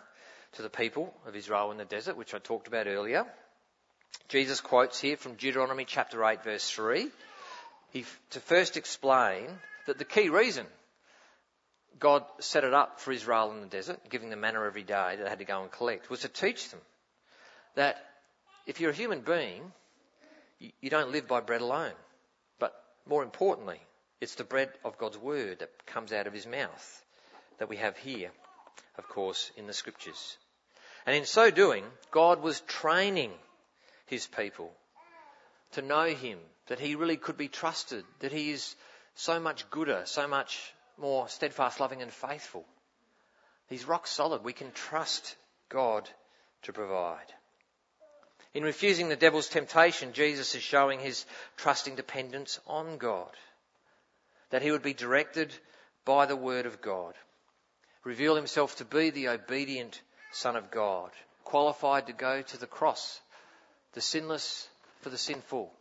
to 0.53 0.62
the 0.62 0.70
people 0.70 1.14
of 1.27 1.37
Israel 1.37 1.70
in 1.70 1.79
the 1.79 1.85
desert, 1.85 2.16
which 2.16 2.35
I 2.35 2.38
talked 2.38 2.66
about 2.66 2.87
earlier. 2.87 3.27
Jesus 4.29 4.61
quotes 4.61 5.01
here 5.01 5.16
from 5.16 5.35
Deuteronomy 5.35 5.85
chapter 5.85 6.24
8, 6.24 6.42
verse 6.42 6.68
3, 6.70 7.11
he, 7.90 8.05
to 8.31 8.40
first 8.40 8.77
explain 8.77 9.46
that 9.88 9.98
the 9.98 10.05
key 10.05 10.29
reason 10.29 10.66
God 11.98 12.24
set 12.40 12.64
it 12.64 12.74
up 12.74 13.01
for 13.01 13.11
Israel 13.11 13.51
in 13.53 13.61
the 13.61 13.66
desert, 13.66 13.98
giving 14.09 14.31
them 14.31 14.40
manna 14.40 14.62
every 14.62 14.83
day 14.83 15.14
that 15.16 15.24
they 15.24 15.29
had 15.29 15.40
to 15.40 15.44
go 15.44 15.62
and 15.62 15.70
collect, 15.70 16.11
was 16.11 16.20
to 16.20 16.29
teach 16.29 16.70
them 16.70 16.81
that 17.74 17.96
if 18.66 18.81
you're 18.81 18.90
a 18.90 18.94
human 18.94 19.22
being, 19.22 19.72
you 20.59 20.90
don't 20.90 21.11
live 21.11 21.27
by 21.27 21.40
bread 21.40 21.62
alone. 21.62 21.94
But 22.59 22.74
more 23.07 23.22
importantly, 23.22 23.81
it's 24.20 24.35
the 24.35 24.44
bread 24.44 24.70
of 24.85 24.98
God's 24.98 25.18
word 25.18 25.61
that 25.61 25.87
comes 25.87 26.12
out 26.12 26.27
of 26.27 26.35
his 26.35 26.46
mouth 26.46 27.05
that 27.59 27.68
we 27.68 27.77
have 27.79 27.96
here, 27.96 28.31
of 28.98 29.09
course, 29.09 29.51
in 29.57 29.66
the 29.66 29.72
scriptures. 29.72 30.37
And 31.07 31.16
in 31.16 31.24
so 31.24 31.51
doing, 31.51 31.85
God 32.11 32.42
was 32.42 32.61
training 32.61 33.33
his 34.07 34.27
people 34.27 34.70
to 35.72 35.83
know 35.83 36.07
him, 36.07 36.38
that 36.66 36.79
he 36.79 36.94
really 36.94 37.16
could 37.16 37.38
be 37.38 37.48
trusted, 37.48 38.05
that 38.20 38.33
he 38.33 38.51
is 38.51 38.77
so 39.18 39.40
much 39.40 39.68
gooder, 39.68 40.02
so 40.04 40.28
much 40.28 40.72
more 40.96 41.28
steadfast, 41.28 41.81
loving, 41.81 42.02
and 42.02 42.12
faithful. 42.12 42.64
He's 43.66 43.85
rock 43.85 44.07
solid. 44.07 44.44
We 44.44 44.52
can 44.52 44.70
trust 44.70 45.35
God 45.68 46.09
to 46.62 46.72
provide. 46.72 47.26
In 48.54 48.62
refusing 48.62 49.09
the 49.09 49.16
devil's 49.16 49.48
temptation, 49.48 50.12
Jesus 50.12 50.54
is 50.54 50.62
showing 50.62 51.00
his 51.00 51.26
trusting 51.57 51.96
dependence 51.96 52.61
on 52.64 52.96
God. 52.96 53.31
That 54.50 54.62
he 54.62 54.70
would 54.70 54.83
be 54.83 54.94
directed 54.94 55.52
by 56.04 56.26
the 56.26 56.37
word 56.37 56.64
of 56.64 56.81
God. 56.81 57.14
Reveal 58.04 58.37
himself 58.37 58.76
to 58.76 58.85
be 58.85 59.11
the 59.11 59.28
obedient 59.31 60.00
Son 60.31 60.54
of 60.54 60.70
God, 60.70 61.11
qualified 61.42 62.07
to 62.07 62.12
go 62.12 62.40
to 62.40 62.57
the 62.57 62.68
cross, 62.68 63.20
the 63.94 64.00
sinless 64.00 64.68
for 65.00 65.11
the 65.11 65.18
sinful, 65.18 65.72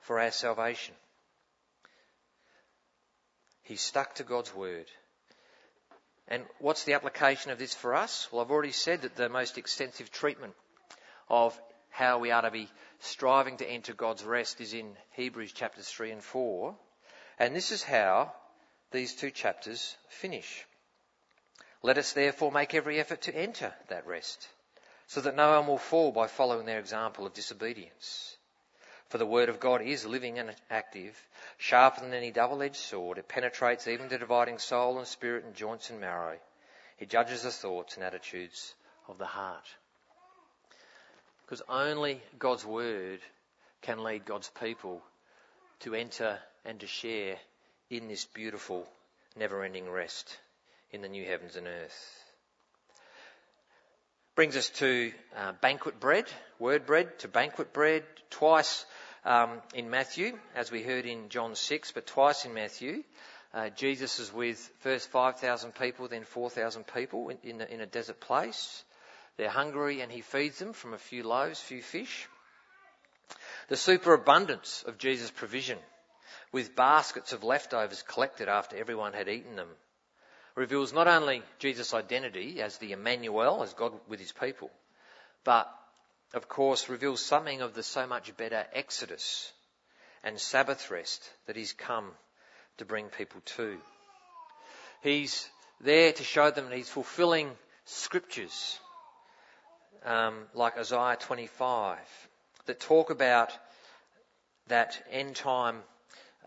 for 0.00 0.20
our 0.20 0.30
salvation. 0.30 0.94
He 3.64 3.76
stuck 3.76 4.14
to 4.16 4.24
God's 4.24 4.54
word. 4.54 4.86
And 6.28 6.44
what's 6.58 6.84
the 6.84 6.94
application 6.94 7.50
of 7.50 7.58
this 7.58 7.74
for 7.74 7.94
us? 7.94 8.28
Well, 8.30 8.42
I've 8.42 8.50
already 8.50 8.72
said 8.72 9.02
that 9.02 9.16
the 9.16 9.28
most 9.28 9.58
extensive 9.58 10.10
treatment 10.10 10.54
of 11.28 11.58
how 11.90 12.18
we 12.18 12.30
are 12.30 12.42
to 12.42 12.50
be 12.50 12.68
striving 13.00 13.56
to 13.58 13.68
enter 13.68 13.92
God's 13.92 14.24
rest 14.24 14.60
is 14.60 14.74
in 14.74 14.96
Hebrews 15.12 15.52
chapters 15.52 15.88
3 15.88 16.12
and 16.12 16.22
4. 16.22 16.74
And 17.38 17.54
this 17.54 17.72
is 17.72 17.82
how 17.82 18.32
these 18.90 19.14
two 19.14 19.30
chapters 19.30 19.96
finish. 20.08 20.64
Let 21.82 21.98
us 21.98 22.12
therefore 22.12 22.52
make 22.52 22.74
every 22.74 23.00
effort 23.00 23.22
to 23.22 23.36
enter 23.36 23.72
that 23.88 24.06
rest, 24.06 24.48
so 25.06 25.20
that 25.20 25.36
no 25.36 25.58
one 25.58 25.66
will 25.66 25.78
fall 25.78 26.12
by 26.12 26.26
following 26.26 26.64
their 26.64 26.78
example 26.78 27.26
of 27.26 27.34
disobedience. 27.34 28.36
For 29.14 29.18
the 29.18 29.26
word 29.26 29.48
of 29.48 29.60
God 29.60 29.80
is 29.80 30.04
living 30.04 30.40
and 30.40 30.52
active, 30.68 31.16
sharper 31.56 32.00
than 32.00 32.14
any 32.14 32.32
double-edged 32.32 32.74
sword. 32.74 33.16
It 33.16 33.28
penetrates 33.28 33.86
even 33.86 34.08
to 34.08 34.18
dividing 34.18 34.58
soul 34.58 34.98
and 34.98 35.06
spirit 35.06 35.44
and 35.44 35.54
joints 35.54 35.88
and 35.88 36.00
marrow. 36.00 36.36
It 36.98 37.10
judges 37.10 37.44
the 37.44 37.52
thoughts 37.52 37.94
and 37.94 38.02
attitudes 38.02 38.74
of 39.06 39.18
the 39.18 39.24
heart. 39.24 39.68
Because 41.46 41.62
only 41.68 42.20
God's 42.40 42.66
word 42.66 43.20
can 43.82 44.02
lead 44.02 44.24
God's 44.24 44.50
people 44.60 45.00
to 45.82 45.94
enter 45.94 46.40
and 46.64 46.80
to 46.80 46.88
share 46.88 47.36
in 47.90 48.08
this 48.08 48.24
beautiful, 48.24 48.84
never 49.36 49.62
ending 49.62 49.88
rest 49.88 50.36
in 50.90 51.02
the 51.02 51.08
new 51.08 51.24
heavens 51.24 51.54
and 51.54 51.68
earth. 51.68 52.24
Brings 54.34 54.56
us 54.56 54.70
to 54.70 55.12
uh, 55.36 55.52
banquet 55.60 56.00
bread, 56.00 56.24
word 56.58 56.84
bread 56.84 57.16
to 57.20 57.28
banquet 57.28 57.72
bread, 57.72 58.02
twice 58.30 58.84
um, 59.24 59.62
in 59.74 59.90
Matthew, 59.90 60.38
as 60.54 60.70
we 60.70 60.82
heard 60.82 61.06
in 61.06 61.28
John 61.28 61.54
6, 61.54 61.92
but 61.92 62.06
twice 62.06 62.44
in 62.44 62.54
Matthew. 62.54 63.02
Uh, 63.52 63.70
Jesus 63.70 64.18
is 64.18 64.32
with 64.32 64.58
first 64.80 65.10
5,000 65.10 65.74
people, 65.74 66.08
then 66.08 66.24
4,000 66.24 66.84
people 66.86 67.28
in, 67.28 67.38
in, 67.42 67.60
a, 67.60 67.64
in 67.64 67.80
a 67.80 67.86
desert 67.86 68.20
place. 68.20 68.84
They're 69.36 69.48
hungry 69.48 70.00
and 70.00 70.10
he 70.10 70.20
feeds 70.20 70.58
them 70.58 70.72
from 70.72 70.92
a 70.92 70.98
few 70.98 71.22
loaves, 71.22 71.60
few 71.60 71.80
fish. 71.80 72.28
The 73.68 73.76
superabundance 73.76 74.84
of 74.86 74.98
Jesus' 74.98 75.30
provision, 75.30 75.78
with 76.52 76.76
baskets 76.76 77.32
of 77.32 77.44
leftovers 77.44 78.02
collected 78.02 78.48
after 78.48 78.76
everyone 78.76 79.12
had 79.12 79.28
eaten 79.28 79.56
them, 79.56 79.68
reveals 80.54 80.92
not 80.92 81.08
only 81.08 81.42
Jesus' 81.58 81.94
identity 81.94 82.60
as 82.60 82.78
the 82.78 82.92
Emmanuel, 82.92 83.62
as 83.62 83.72
God 83.72 83.92
with 84.08 84.20
his 84.20 84.32
people, 84.32 84.70
but 85.44 85.72
of 86.32 86.48
course 86.48 86.88
reveals 86.88 87.20
something 87.20 87.60
of 87.60 87.74
the 87.74 87.82
so 87.82 88.06
much 88.06 88.36
better 88.36 88.66
Exodus 88.72 89.52
and 90.22 90.40
Sabbath 90.40 90.90
rest 90.90 91.22
that 91.46 91.56
he's 91.56 91.72
come 91.72 92.10
to 92.78 92.84
bring 92.84 93.08
people 93.08 93.40
to. 93.56 93.76
He's 95.02 95.48
there 95.80 96.12
to 96.12 96.24
show 96.24 96.50
them 96.50 96.68
that 96.68 96.76
he's 96.76 96.88
fulfilling 96.88 97.50
scriptures, 97.84 98.78
um, 100.04 100.46
like 100.54 100.78
Isaiah 100.78 101.16
25, 101.20 101.98
that 102.66 102.80
talk 102.80 103.10
about 103.10 103.52
that 104.68 105.00
end 105.10 105.36
time 105.36 105.82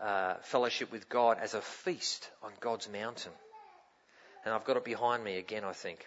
uh, 0.02 0.34
fellowship 0.42 0.90
with 0.90 1.08
God 1.08 1.38
as 1.40 1.54
a 1.54 1.60
feast 1.60 2.28
on 2.42 2.50
God's 2.60 2.88
mountain. 2.88 3.32
And 4.44 4.54
I've 4.54 4.64
got 4.64 4.76
it 4.76 4.84
behind 4.84 5.22
me 5.22 5.38
again, 5.38 5.64
I 5.64 5.72
think. 5.72 6.06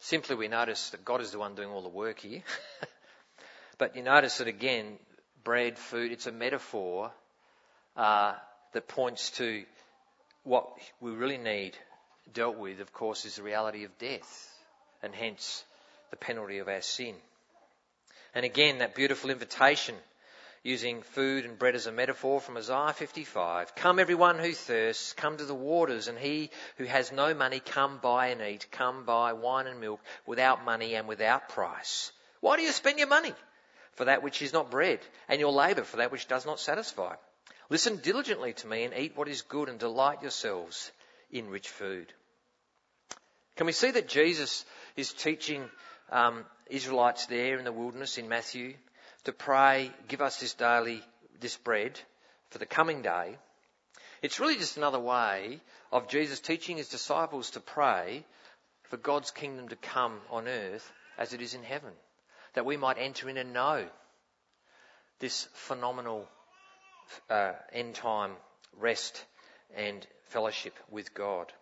Simply, 0.00 0.36
we 0.36 0.48
notice 0.48 0.90
that 0.90 1.04
God 1.04 1.20
is 1.20 1.32
the 1.32 1.38
one 1.38 1.54
doing 1.54 1.68
all 1.68 1.82
the 1.82 1.88
work 1.88 2.20
here. 2.20 2.42
but 3.78 3.96
you 3.96 4.02
notice 4.02 4.38
that 4.38 4.48
again, 4.48 4.98
bread, 5.44 5.78
food, 5.78 6.12
it's 6.12 6.26
a 6.26 6.32
metaphor 6.32 7.10
uh, 7.96 8.34
that 8.72 8.88
points 8.88 9.30
to 9.32 9.64
what 10.44 10.68
we 11.00 11.10
really 11.10 11.38
need 11.38 11.76
dealt 12.32 12.56
with, 12.56 12.80
of 12.80 12.92
course, 12.92 13.24
is 13.24 13.36
the 13.36 13.42
reality 13.42 13.84
of 13.84 13.98
death, 13.98 14.54
and 15.02 15.14
hence 15.14 15.64
the 16.10 16.16
penalty 16.16 16.58
of 16.58 16.68
our 16.68 16.80
sin. 16.80 17.14
And 18.34 18.44
again, 18.44 18.78
that 18.78 18.94
beautiful 18.94 19.30
invitation 19.30 19.94
using 20.62 21.02
food 21.02 21.44
and 21.44 21.58
bread 21.58 21.74
as 21.74 21.86
a 21.86 21.92
metaphor 21.92 22.40
from 22.40 22.56
Isaiah 22.56 22.92
55. 22.92 23.74
Come 23.74 23.98
everyone 23.98 24.38
who 24.38 24.52
thirsts, 24.52 25.12
come 25.12 25.36
to 25.36 25.44
the 25.44 25.54
waters, 25.54 26.08
and 26.08 26.18
he 26.18 26.50
who 26.76 26.84
has 26.84 27.12
no 27.12 27.34
money, 27.34 27.60
come 27.60 27.98
buy 27.98 28.28
and 28.28 28.42
eat. 28.42 28.66
Come 28.70 29.04
buy 29.04 29.32
wine 29.32 29.66
and 29.66 29.80
milk 29.80 30.00
without 30.26 30.64
money 30.64 30.94
and 30.94 31.08
without 31.08 31.48
price. 31.48 32.12
Why 32.40 32.56
do 32.56 32.62
you 32.62 32.72
spend 32.72 32.98
your 32.98 33.08
money? 33.08 33.34
For 33.92 34.04
that 34.04 34.22
which 34.22 34.42
is 34.42 34.52
not 34.52 34.70
bread, 34.70 35.00
and 35.28 35.40
your 35.40 35.52
labour 35.52 35.82
for 35.82 35.98
that 35.98 36.12
which 36.12 36.28
does 36.28 36.46
not 36.46 36.60
satisfy. 36.60 37.14
Listen 37.70 37.96
diligently 37.96 38.52
to 38.54 38.66
me 38.66 38.84
and 38.84 38.94
eat 38.94 39.16
what 39.16 39.28
is 39.28 39.42
good 39.42 39.68
and 39.68 39.78
delight 39.78 40.22
yourselves 40.22 40.90
in 41.30 41.50
rich 41.50 41.68
food. 41.68 42.12
Can 43.56 43.66
we 43.66 43.72
see 43.72 43.90
that 43.90 44.08
Jesus 44.08 44.64
is 44.96 45.12
teaching 45.12 45.68
um, 46.10 46.44
Israelites 46.70 47.26
there 47.26 47.58
in 47.58 47.64
the 47.64 47.72
wilderness 47.72 48.16
in 48.16 48.28
Matthew 48.28 48.74
to 49.24 49.32
pray, 49.32 49.92
give 50.08 50.20
us 50.20 50.40
this 50.40 50.54
daily, 50.54 51.02
this 51.40 51.56
bread 51.56 52.00
for 52.50 52.58
the 52.58 52.66
coming 52.66 53.02
day. 53.02 53.36
It's 54.22 54.40
really 54.40 54.56
just 54.56 54.76
another 54.76 54.98
way 54.98 55.60
of 55.92 56.08
Jesus 56.08 56.40
teaching 56.40 56.76
his 56.76 56.88
disciples 56.88 57.50
to 57.50 57.60
pray 57.60 58.24
for 58.84 58.96
God's 58.96 59.30
kingdom 59.30 59.68
to 59.68 59.76
come 59.76 60.18
on 60.30 60.48
earth 60.48 60.90
as 61.18 61.32
it 61.32 61.42
is 61.42 61.54
in 61.54 61.62
heaven. 61.62 61.92
That 62.54 62.64
we 62.64 62.76
might 62.76 62.98
enter 62.98 63.28
in 63.28 63.36
and 63.36 63.52
know 63.52 63.86
this 65.20 65.48
phenomenal 65.52 66.28
uh, 67.30 67.52
end 67.72 67.94
time 67.94 68.32
rest 68.76 69.24
and 69.76 70.06
fellowship 70.28 70.74
with 70.90 71.14
God. 71.14 71.52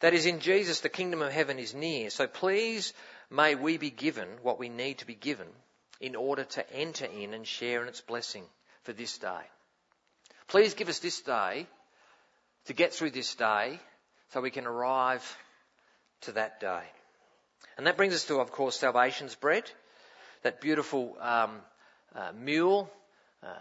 That 0.00 0.14
is, 0.14 0.26
in 0.26 0.40
Jesus, 0.40 0.80
the 0.80 0.88
kingdom 0.88 1.22
of 1.22 1.32
heaven 1.32 1.58
is 1.58 1.74
near. 1.74 2.10
So 2.10 2.26
please 2.26 2.92
may 3.30 3.54
we 3.54 3.78
be 3.78 3.90
given 3.90 4.28
what 4.42 4.58
we 4.58 4.68
need 4.68 4.98
to 4.98 5.06
be 5.06 5.14
given 5.14 5.46
in 6.02 6.16
order 6.16 6.42
to 6.42 6.72
enter 6.74 7.06
in 7.06 7.32
and 7.32 7.46
share 7.46 7.80
in 7.80 7.88
its 7.88 8.00
blessing 8.00 8.44
for 8.82 8.92
this 8.92 9.18
day. 9.18 9.42
Please 10.48 10.74
give 10.74 10.88
us 10.88 10.98
this 10.98 11.20
day 11.22 11.66
to 12.66 12.72
get 12.72 12.92
through 12.92 13.12
this 13.12 13.34
day 13.36 13.78
so 14.32 14.40
we 14.40 14.50
can 14.50 14.66
arrive 14.66 15.24
to 16.22 16.32
that 16.32 16.58
day. 16.60 16.82
And 17.78 17.86
that 17.86 17.96
brings 17.96 18.14
us 18.14 18.24
to, 18.26 18.40
of 18.40 18.50
course, 18.50 18.76
salvation's 18.76 19.36
bread, 19.36 19.70
that 20.42 20.60
beautiful 20.60 21.16
um, 21.20 21.60
uh, 22.16 22.32
meal, 22.32 22.90
uh, 23.42 23.54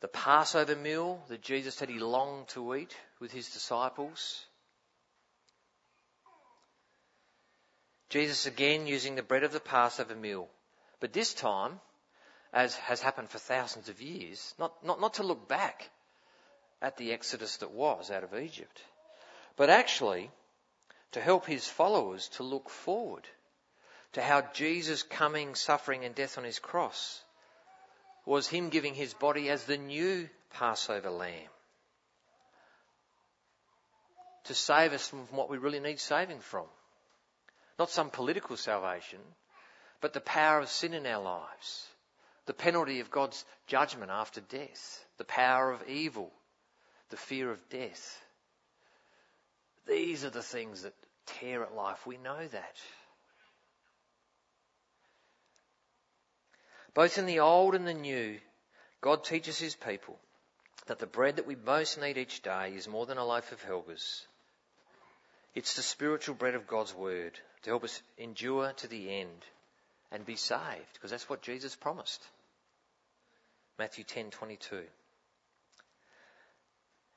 the 0.00 0.08
Passover 0.08 0.74
meal 0.74 1.22
that 1.28 1.42
Jesus 1.42 1.76
said 1.76 1.88
he 1.88 2.00
longed 2.00 2.48
to 2.48 2.74
eat 2.74 2.94
with 3.20 3.30
his 3.30 3.48
disciples. 3.50 4.44
Jesus 8.10 8.46
again 8.46 8.88
using 8.88 9.14
the 9.14 9.22
bread 9.22 9.44
of 9.44 9.52
the 9.52 9.60
Passover 9.60 10.16
meal 10.16 10.48
but 11.04 11.12
this 11.12 11.34
time, 11.34 11.78
as 12.50 12.74
has 12.76 13.02
happened 13.02 13.28
for 13.28 13.36
thousands 13.36 13.90
of 13.90 14.00
years, 14.00 14.54
not, 14.58 14.82
not, 14.82 15.02
not 15.02 15.12
to 15.12 15.22
look 15.22 15.46
back 15.46 15.90
at 16.80 16.96
the 16.96 17.12
exodus 17.12 17.58
that 17.58 17.72
was 17.72 18.10
out 18.10 18.24
of 18.24 18.34
Egypt, 18.34 18.80
but 19.54 19.68
actually 19.68 20.30
to 21.12 21.20
help 21.20 21.44
his 21.44 21.68
followers 21.68 22.28
to 22.28 22.42
look 22.42 22.70
forward 22.70 23.28
to 24.14 24.22
how 24.22 24.48
Jesus 24.54 25.02
coming, 25.02 25.54
suffering, 25.54 26.06
and 26.06 26.14
death 26.14 26.38
on 26.38 26.44
his 26.44 26.58
cross 26.58 27.20
was 28.24 28.48
him 28.48 28.70
giving 28.70 28.94
his 28.94 29.12
body 29.12 29.50
as 29.50 29.64
the 29.64 29.76
new 29.76 30.26
Passover 30.54 31.10
lamb 31.10 31.50
to 34.44 34.54
save 34.54 34.94
us 34.94 35.06
from 35.06 35.26
what 35.32 35.50
we 35.50 35.58
really 35.58 35.80
need 35.80 36.00
saving 36.00 36.40
from. 36.40 36.64
Not 37.78 37.90
some 37.90 38.08
political 38.08 38.56
salvation, 38.56 39.20
but 40.04 40.12
the 40.12 40.20
power 40.20 40.60
of 40.60 40.68
sin 40.68 40.92
in 40.92 41.06
our 41.06 41.22
lives, 41.22 41.88
the 42.44 42.52
penalty 42.52 43.00
of 43.00 43.10
God's 43.10 43.42
judgment 43.66 44.10
after 44.10 44.42
death, 44.42 45.02
the 45.16 45.24
power 45.24 45.72
of 45.72 45.88
evil, 45.88 46.30
the 47.08 47.16
fear 47.16 47.50
of 47.50 47.70
death. 47.70 48.22
These 49.88 50.22
are 50.22 50.28
the 50.28 50.42
things 50.42 50.82
that 50.82 50.92
tear 51.24 51.62
at 51.62 51.74
life. 51.74 52.06
We 52.06 52.18
know 52.18 52.46
that. 52.46 52.76
Both 56.92 57.16
in 57.16 57.24
the 57.24 57.40
old 57.40 57.74
and 57.74 57.86
the 57.86 57.94
new, 57.94 58.38
God 59.00 59.24
teaches 59.24 59.58
his 59.58 59.74
people 59.74 60.18
that 60.84 60.98
the 60.98 61.06
bread 61.06 61.36
that 61.36 61.46
we 61.46 61.56
most 61.56 61.98
need 61.98 62.18
each 62.18 62.42
day 62.42 62.74
is 62.76 62.86
more 62.86 63.06
than 63.06 63.16
a 63.16 63.24
loaf 63.24 63.52
of 63.52 63.62
Helga's. 63.62 64.26
It's 65.54 65.76
the 65.76 65.82
spiritual 65.82 66.34
bread 66.34 66.56
of 66.56 66.66
God's 66.66 66.94
word 66.94 67.40
to 67.62 67.70
help 67.70 67.84
us 67.84 68.02
endure 68.18 68.70
to 68.74 68.86
the 68.86 69.08
end 69.08 69.46
and 70.14 70.24
be 70.24 70.36
saved, 70.36 70.92
because 70.94 71.10
that's 71.10 71.28
what 71.28 71.42
Jesus 71.42 71.74
promised. 71.74 72.24
Matthew 73.80 74.04
10:22. 74.04 74.86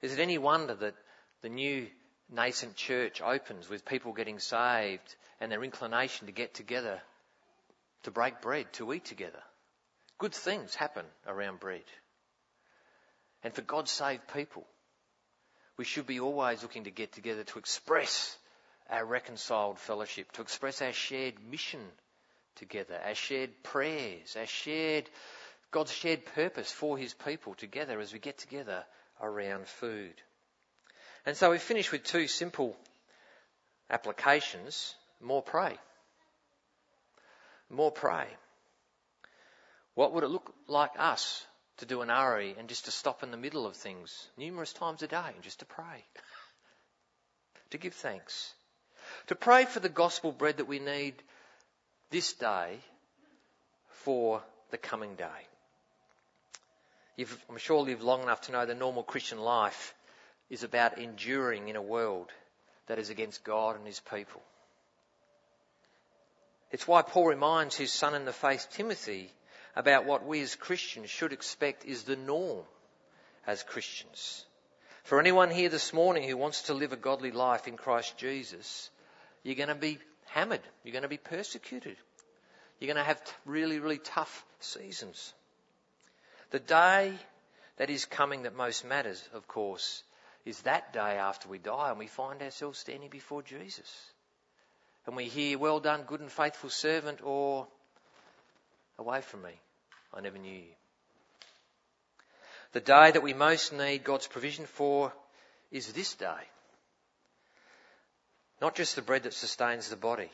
Is 0.01 0.13
it 0.13 0.19
any 0.19 0.39
wonder 0.39 0.73
that 0.73 0.95
the 1.41 1.49
new 1.49 1.87
nascent 2.27 2.75
church 2.75 3.21
opens 3.21 3.69
with 3.69 3.85
people 3.85 4.13
getting 4.13 4.39
saved 4.39 5.15
and 5.39 5.51
their 5.51 5.63
inclination 5.63 6.25
to 6.25 6.33
get 6.33 6.55
together, 6.55 6.99
to 8.01 8.09
break 8.09 8.41
bread, 8.41 8.73
to 8.73 8.91
eat 8.91 9.05
together? 9.05 9.43
Good 10.17 10.33
things 10.33 10.73
happen 10.73 11.05
around 11.27 11.59
bread. 11.59 11.85
And 13.43 13.53
for 13.53 13.61
God's 13.61 13.91
saved 13.91 14.27
people, 14.33 14.65
we 15.77 15.85
should 15.85 16.07
be 16.07 16.19
always 16.19 16.63
looking 16.63 16.85
to 16.85 16.91
get 16.91 17.11
together 17.11 17.43
to 17.43 17.59
express 17.59 18.35
our 18.89 19.05
reconciled 19.05 19.77
fellowship, 19.77 20.31
to 20.31 20.41
express 20.41 20.81
our 20.81 20.93
shared 20.93 21.39
mission 21.39 21.91
together, 22.57 22.99
our 23.05 23.15
shared 23.15 23.51
prayers, 23.63 24.35
our 24.37 24.45
shared, 24.45 25.09
God's 25.71 25.91
shared 25.91 26.25
purpose 26.25 26.71
for 26.71 26.97
His 26.97 27.13
people 27.13 27.53
together 27.53 27.99
as 27.99 28.13
we 28.13 28.19
get 28.19 28.37
together 28.37 28.83
around 29.21 29.67
food. 29.67 30.13
And 31.25 31.35
so 31.35 31.51
we 31.51 31.57
finish 31.57 31.91
with 31.91 32.03
two 32.03 32.27
simple 32.27 32.75
applications. 33.89 34.95
More 35.21 35.41
pray. 35.41 35.77
More 37.69 37.91
pray. 37.91 38.27
What 39.93 40.13
would 40.13 40.23
it 40.23 40.29
look 40.29 40.53
like 40.67 40.91
us 40.97 41.45
to 41.77 41.85
do 41.85 42.01
an 42.01 42.09
RE 42.09 42.55
and 42.57 42.69
just 42.69 42.85
to 42.85 42.91
stop 42.91 43.23
in 43.23 43.31
the 43.31 43.37
middle 43.37 43.65
of 43.65 43.75
things 43.75 44.27
numerous 44.37 44.71
times 44.73 45.01
a 45.01 45.07
day 45.07 45.31
and 45.33 45.41
just 45.41 45.59
to 45.59 45.65
pray? 45.65 46.05
to 47.71 47.77
give 47.77 47.93
thanks. 47.93 48.53
To 49.27 49.35
pray 49.35 49.65
for 49.65 49.79
the 49.79 49.89
gospel 49.89 50.31
bread 50.31 50.57
that 50.57 50.67
we 50.67 50.79
need 50.79 51.15
this 52.09 52.33
day 52.33 52.77
for 53.89 54.41
the 54.71 54.77
coming 54.77 55.15
day. 55.15 55.47
You've, 57.15 57.37
I'm 57.49 57.57
sure, 57.57 57.81
lived 57.81 58.03
long 58.03 58.21
enough 58.21 58.41
to 58.41 58.51
know 58.51 58.65
the 58.65 58.75
normal 58.75 59.03
Christian 59.03 59.39
life 59.39 59.93
is 60.49 60.63
about 60.63 60.97
enduring 60.97 61.67
in 61.67 61.75
a 61.75 61.81
world 61.81 62.29
that 62.87 62.99
is 62.99 63.09
against 63.09 63.43
God 63.43 63.75
and 63.75 63.85
His 63.85 63.99
people. 63.99 64.41
It's 66.71 66.87
why 66.87 67.01
Paul 67.01 67.27
reminds 67.27 67.75
his 67.75 67.91
son 67.91 68.13
in 68.13 68.25
the 68.25 68.33
faith, 68.33 68.67
Timothy, 68.71 69.31
about 69.75 70.05
what 70.05 70.25
we 70.25 70.41
as 70.41 70.55
Christians 70.55 71.09
should 71.09 71.31
expect 71.31 71.85
is 71.85 72.03
the 72.03 72.15
norm 72.15 72.65
as 73.45 73.63
Christians. 73.63 74.45
For 75.03 75.19
anyone 75.19 75.49
here 75.49 75.69
this 75.69 75.93
morning 75.93 76.27
who 76.27 76.35
wants 76.35 76.63
to 76.63 76.73
live 76.73 76.91
a 76.91 76.97
godly 76.97 77.31
life 77.31 77.67
in 77.67 77.77
Christ 77.77 78.17
Jesus, 78.17 78.89
you're 79.43 79.55
going 79.55 79.69
to 79.69 79.75
be 79.75 79.99
hammered. 80.27 80.61
You're 80.83 80.93
going 80.93 81.03
to 81.03 81.07
be 81.07 81.17
persecuted. 81.17 81.97
You're 82.79 82.93
going 82.93 83.03
to 83.03 83.07
have 83.07 83.21
really, 83.45 83.79
really 83.79 83.97
tough 83.97 84.45
seasons. 84.59 85.33
The 86.51 86.59
day 86.59 87.13
that 87.77 87.89
is 87.89 88.05
coming 88.05 88.43
that 88.43 88.55
most 88.55 88.85
matters, 88.85 89.27
of 89.33 89.47
course, 89.47 90.03
is 90.45 90.61
that 90.61 90.93
day 90.93 91.17
after 91.17 91.49
we 91.49 91.57
die 91.57 91.89
and 91.89 91.99
we 91.99 92.07
find 92.07 92.41
ourselves 92.41 92.79
standing 92.79 93.09
before 93.09 93.41
Jesus. 93.41 94.11
And 95.05 95.15
we 95.15 95.25
hear, 95.25 95.57
well 95.57 95.79
done, 95.79 96.03
good 96.03 96.19
and 96.19 96.31
faithful 96.31 96.69
servant, 96.69 97.19
or 97.23 97.67
away 98.99 99.21
from 99.21 99.43
me, 99.43 99.51
I 100.13 100.21
never 100.21 100.37
knew 100.37 100.51
you. 100.51 100.75
The 102.73 102.81
day 102.81 103.11
that 103.11 103.23
we 103.23 103.33
most 103.33 103.73
need 103.73 104.03
God's 104.03 104.27
provision 104.27 104.65
for 104.65 105.13
is 105.71 105.91
this 105.93 106.15
day. 106.15 106.43
Not 108.61 108.75
just 108.75 108.95
the 108.95 109.01
bread 109.01 109.23
that 109.23 109.33
sustains 109.33 109.89
the 109.89 109.95
body, 109.95 110.31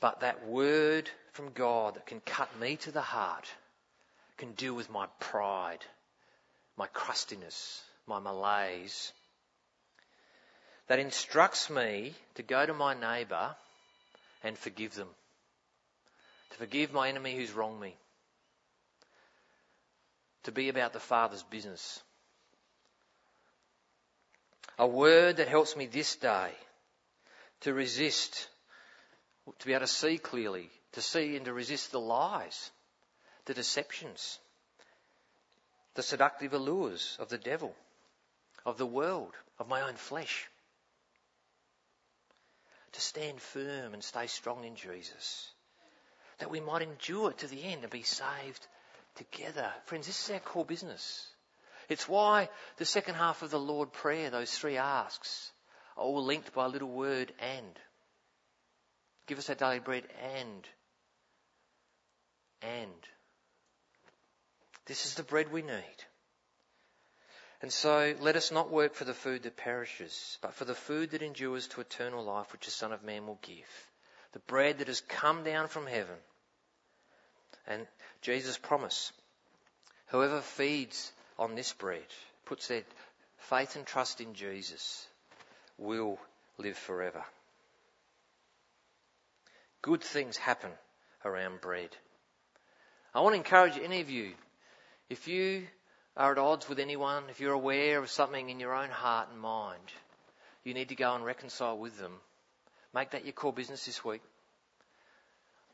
but 0.00 0.20
that 0.20 0.46
word 0.46 1.10
from 1.32 1.52
God 1.52 1.94
that 1.94 2.06
can 2.06 2.20
cut 2.20 2.58
me 2.58 2.76
to 2.76 2.92
the 2.92 3.00
heart, 3.00 3.48
can 4.36 4.52
deal 4.52 4.74
with 4.74 4.90
my 4.90 5.06
pride, 5.20 5.84
my 6.76 6.86
crustiness, 6.88 7.82
my 8.06 8.18
malaise, 8.18 9.12
that 10.86 10.98
instructs 10.98 11.70
me 11.70 12.14
to 12.34 12.42
go 12.42 12.64
to 12.64 12.74
my 12.74 12.94
neighbour 12.94 13.54
and 14.42 14.56
forgive 14.56 14.94
them, 14.94 15.08
to 16.50 16.56
forgive 16.58 16.92
my 16.92 17.08
enemy 17.08 17.36
who's 17.36 17.52
wronged 17.52 17.80
me, 17.80 17.96
to 20.44 20.52
be 20.52 20.68
about 20.68 20.92
the 20.92 21.00
Father's 21.00 21.42
business 21.42 22.00
a 24.78 24.86
word 24.86 25.36
that 25.38 25.48
helps 25.48 25.76
me 25.76 25.86
this 25.86 26.16
day 26.16 26.50
to 27.62 27.74
resist, 27.74 28.48
to 29.58 29.66
be 29.66 29.72
able 29.72 29.80
to 29.80 29.86
see 29.86 30.18
clearly, 30.18 30.70
to 30.92 31.02
see 31.02 31.36
and 31.36 31.44
to 31.46 31.52
resist 31.52 31.92
the 31.92 32.00
lies 32.00 32.70
the 33.48 33.54
deceptions, 33.54 34.38
the 35.94 36.02
seductive 36.02 36.52
allures 36.52 37.16
of 37.18 37.30
the 37.30 37.38
devil, 37.38 37.74
of 38.66 38.76
the 38.76 38.86
world, 38.86 39.32
of 39.58 39.68
my 39.68 39.80
own 39.80 39.94
flesh. 39.94 40.46
To 42.92 43.00
stand 43.00 43.40
firm 43.40 43.94
and 43.94 44.04
stay 44.04 44.26
strong 44.26 44.64
in 44.64 44.76
Jesus. 44.76 45.50
That 46.40 46.50
we 46.50 46.60
might 46.60 46.82
endure 46.82 47.32
to 47.32 47.46
the 47.46 47.64
end 47.64 47.82
and 47.82 47.90
be 47.90 48.02
saved 48.02 48.66
together. 49.16 49.72
Friends, 49.86 50.06
this 50.06 50.24
is 50.24 50.30
our 50.30 50.40
core 50.40 50.66
business. 50.66 51.26
It's 51.88 52.08
why 52.08 52.48
the 52.76 52.84
second 52.84 53.14
half 53.14 53.42
of 53.42 53.50
the 53.50 53.58
Lord 53.58 53.92
Prayer, 53.92 54.30
those 54.30 54.52
three 54.52 54.76
asks, 54.76 55.50
are 55.96 56.04
all 56.04 56.22
linked 56.22 56.52
by 56.52 56.66
a 56.66 56.68
little 56.68 56.90
word 56.90 57.32
and. 57.40 57.78
Give 59.26 59.38
us 59.38 59.48
our 59.48 59.54
daily 59.54 59.80
bread 59.80 60.04
and. 60.36 60.68
And. 62.62 63.08
This 64.86 65.06
is 65.06 65.14
the 65.14 65.22
bread 65.22 65.52
we 65.52 65.62
need. 65.62 66.04
And 67.60 67.72
so 67.72 68.14
let 68.20 68.36
us 68.36 68.52
not 68.52 68.70
work 68.70 68.94
for 68.94 69.04
the 69.04 69.14
food 69.14 69.42
that 69.42 69.56
perishes, 69.56 70.38
but 70.40 70.54
for 70.54 70.64
the 70.64 70.74
food 70.74 71.10
that 71.10 71.22
endures 71.22 71.66
to 71.68 71.80
eternal 71.80 72.22
life, 72.22 72.52
which 72.52 72.66
the 72.66 72.70
Son 72.70 72.92
of 72.92 73.02
Man 73.02 73.26
will 73.26 73.38
give. 73.42 73.88
The 74.32 74.38
bread 74.40 74.78
that 74.78 74.86
has 74.86 75.00
come 75.00 75.42
down 75.42 75.68
from 75.68 75.86
heaven. 75.86 76.16
And 77.66 77.86
Jesus' 78.22 78.58
promise 78.58 79.12
whoever 80.06 80.40
feeds 80.40 81.12
on 81.38 81.54
this 81.54 81.72
bread, 81.72 82.06
puts 82.44 82.68
their 82.68 82.82
faith 83.38 83.76
and 83.76 83.86
trust 83.86 84.20
in 84.20 84.34
Jesus, 84.34 85.06
will 85.78 86.18
live 86.58 86.76
forever. 86.76 87.22
Good 89.82 90.02
things 90.02 90.36
happen 90.36 90.70
around 91.24 91.60
bread. 91.60 91.90
I 93.14 93.20
want 93.20 93.34
to 93.34 93.38
encourage 93.38 93.78
any 93.78 94.00
of 94.00 94.10
you, 94.10 94.32
if 95.08 95.28
you 95.28 95.66
are 96.16 96.32
at 96.32 96.38
odds 96.38 96.68
with 96.68 96.80
anyone, 96.80 97.24
if 97.30 97.40
you're 97.40 97.52
aware 97.52 97.98
of 98.00 98.10
something 98.10 98.50
in 98.50 98.60
your 98.60 98.74
own 98.74 98.90
heart 98.90 99.28
and 99.30 99.40
mind, 99.40 99.78
you 100.64 100.74
need 100.74 100.88
to 100.88 100.96
go 100.96 101.14
and 101.14 101.24
reconcile 101.24 101.78
with 101.78 101.98
them. 101.98 102.12
Make 102.94 103.10
that 103.10 103.24
your 103.24 103.32
core 103.32 103.52
business 103.52 103.86
this 103.86 104.04
week. 104.04 104.22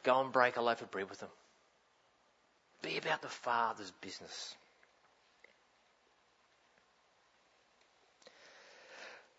Go 0.03 0.21
and 0.21 0.33
break 0.33 0.57
a 0.57 0.63
loaf 0.63 0.83
of 0.83 0.91
bread 0.91 1.09
with 1.09 1.21
them. 1.21 1.31
Be 2.83 2.99
about 2.99 3.23
the 3.23 3.29
Father's 3.29 3.91
business. 4.03 4.55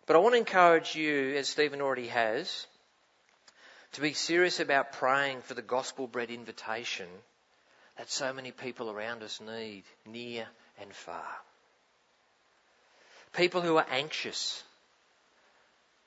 But 0.06 0.14
I 0.14 0.20
want 0.20 0.34
to 0.34 0.38
encourage 0.38 0.94
you, 0.94 1.34
as 1.36 1.48
Stephen 1.48 1.80
already 1.80 2.06
has, 2.06 2.66
to 3.92 4.00
be 4.00 4.12
serious 4.12 4.60
about 4.60 4.92
praying 4.92 5.42
for 5.42 5.54
the 5.54 5.62
gospel 5.62 6.06
bread 6.06 6.30
invitation 6.30 7.08
that 7.98 8.10
so 8.10 8.32
many 8.32 8.52
people 8.52 8.90
around 8.90 9.22
us 9.22 9.40
need, 9.40 9.82
near 10.06 10.46
and 10.80 10.92
far. 10.92 11.26
People 13.32 13.62
who 13.62 13.76
are 13.76 13.86
anxious, 13.90 14.62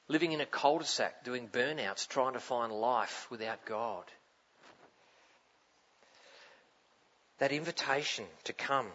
living 0.07 0.31
in 0.31 0.39
a 0.39 0.45
cul-de-sac, 0.45 1.23
doing 1.25 1.47
burnouts, 1.47 2.07
trying 2.07 2.33
to 2.33 2.39
find 2.39 2.71
life 2.71 3.27
without 3.29 3.65
God. 3.65 4.03
That 7.39 7.51
invitation 7.51 8.25
to 8.45 8.53
come, 8.53 8.87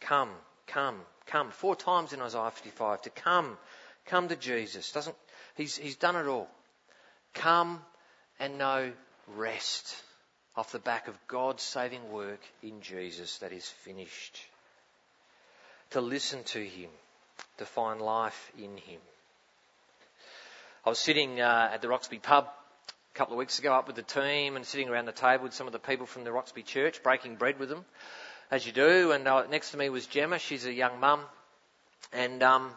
come, 0.00 0.30
come, 0.66 1.00
come, 1.26 1.50
four 1.50 1.76
times 1.76 2.12
in 2.12 2.22
Isaiah 2.22 2.50
55, 2.50 3.02
to 3.02 3.10
come 3.10 3.58
Come 4.06 4.28
to 4.28 4.36
Jesus. 4.36 4.92
Doesn't, 4.92 5.16
he's, 5.56 5.76
he's 5.76 5.96
done 5.96 6.16
it 6.16 6.26
all. 6.26 6.48
Come 7.34 7.80
and 8.38 8.58
know 8.58 8.92
rest 9.34 9.96
off 10.56 10.72
the 10.72 10.78
back 10.78 11.08
of 11.08 11.18
God's 11.28 11.62
saving 11.62 12.10
work 12.10 12.40
in 12.62 12.80
Jesus 12.80 13.38
that 13.38 13.52
is 13.52 13.66
finished. 13.66 14.38
To 15.90 16.00
listen 16.00 16.42
to 16.44 16.64
Him, 16.64 16.90
to 17.58 17.66
find 17.66 18.00
life 18.00 18.52
in 18.58 18.76
Him. 18.76 19.00
I 20.84 20.88
was 20.88 20.98
sitting 20.98 21.40
uh, 21.40 21.70
at 21.72 21.82
the 21.82 21.88
Roxby 21.88 22.18
pub 22.18 22.46
a 22.46 23.18
couple 23.18 23.34
of 23.34 23.38
weeks 23.38 23.58
ago 23.58 23.74
up 23.74 23.86
with 23.86 23.96
the 23.96 24.02
team 24.02 24.56
and 24.56 24.64
sitting 24.64 24.88
around 24.88 25.06
the 25.06 25.12
table 25.12 25.44
with 25.44 25.54
some 25.54 25.66
of 25.66 25.72
the 25.72 25.78
people 25.78 26.06
from 26.06 26.24
the 26.24 26.32
Roxby 26.32 26.62
church, 26.62 27.02
breaking 27.02 27.36
bread 27.36 27.58
with 27.58 27.68
them, 27.68 27.84
as 28.50 28.64
you 28.64 28.72
do. 28.72 29.12
And 29.12 29.26
uh, 29.26 29.46
next 29.50 29.72
to 29.72 29.76
me 29.76 29.88
was 29.88 30.06
Gemma. 30.06 30.38
She's 30.38 30.64
a 30.64 30.72
young 30.72 31.00
mum. 31.00 31.20
And 32.12 32.42
um, 32.42 32.70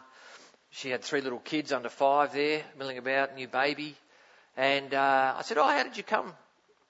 she 0.70 0.90
had 0.90 1.02
three 1.02 1.20
little 1.20 1.38
kids 1.38 1.72
under 1.72 1.88
five 1.88 2.32
there, 2.32 2.62
milling 2.78 2.98
about, 2.98 3.34
new 3.34 3.48
baby. 3.48 3.96
And 4.56 4.94
uh, 4.94 5.34
I 5.38 5.42
said, 5.42 5.58
Oh, 5.58 5.64
how 5.66 5.82
did 5.82 5.96
you 5.96 6.02
come, 6.02 6.32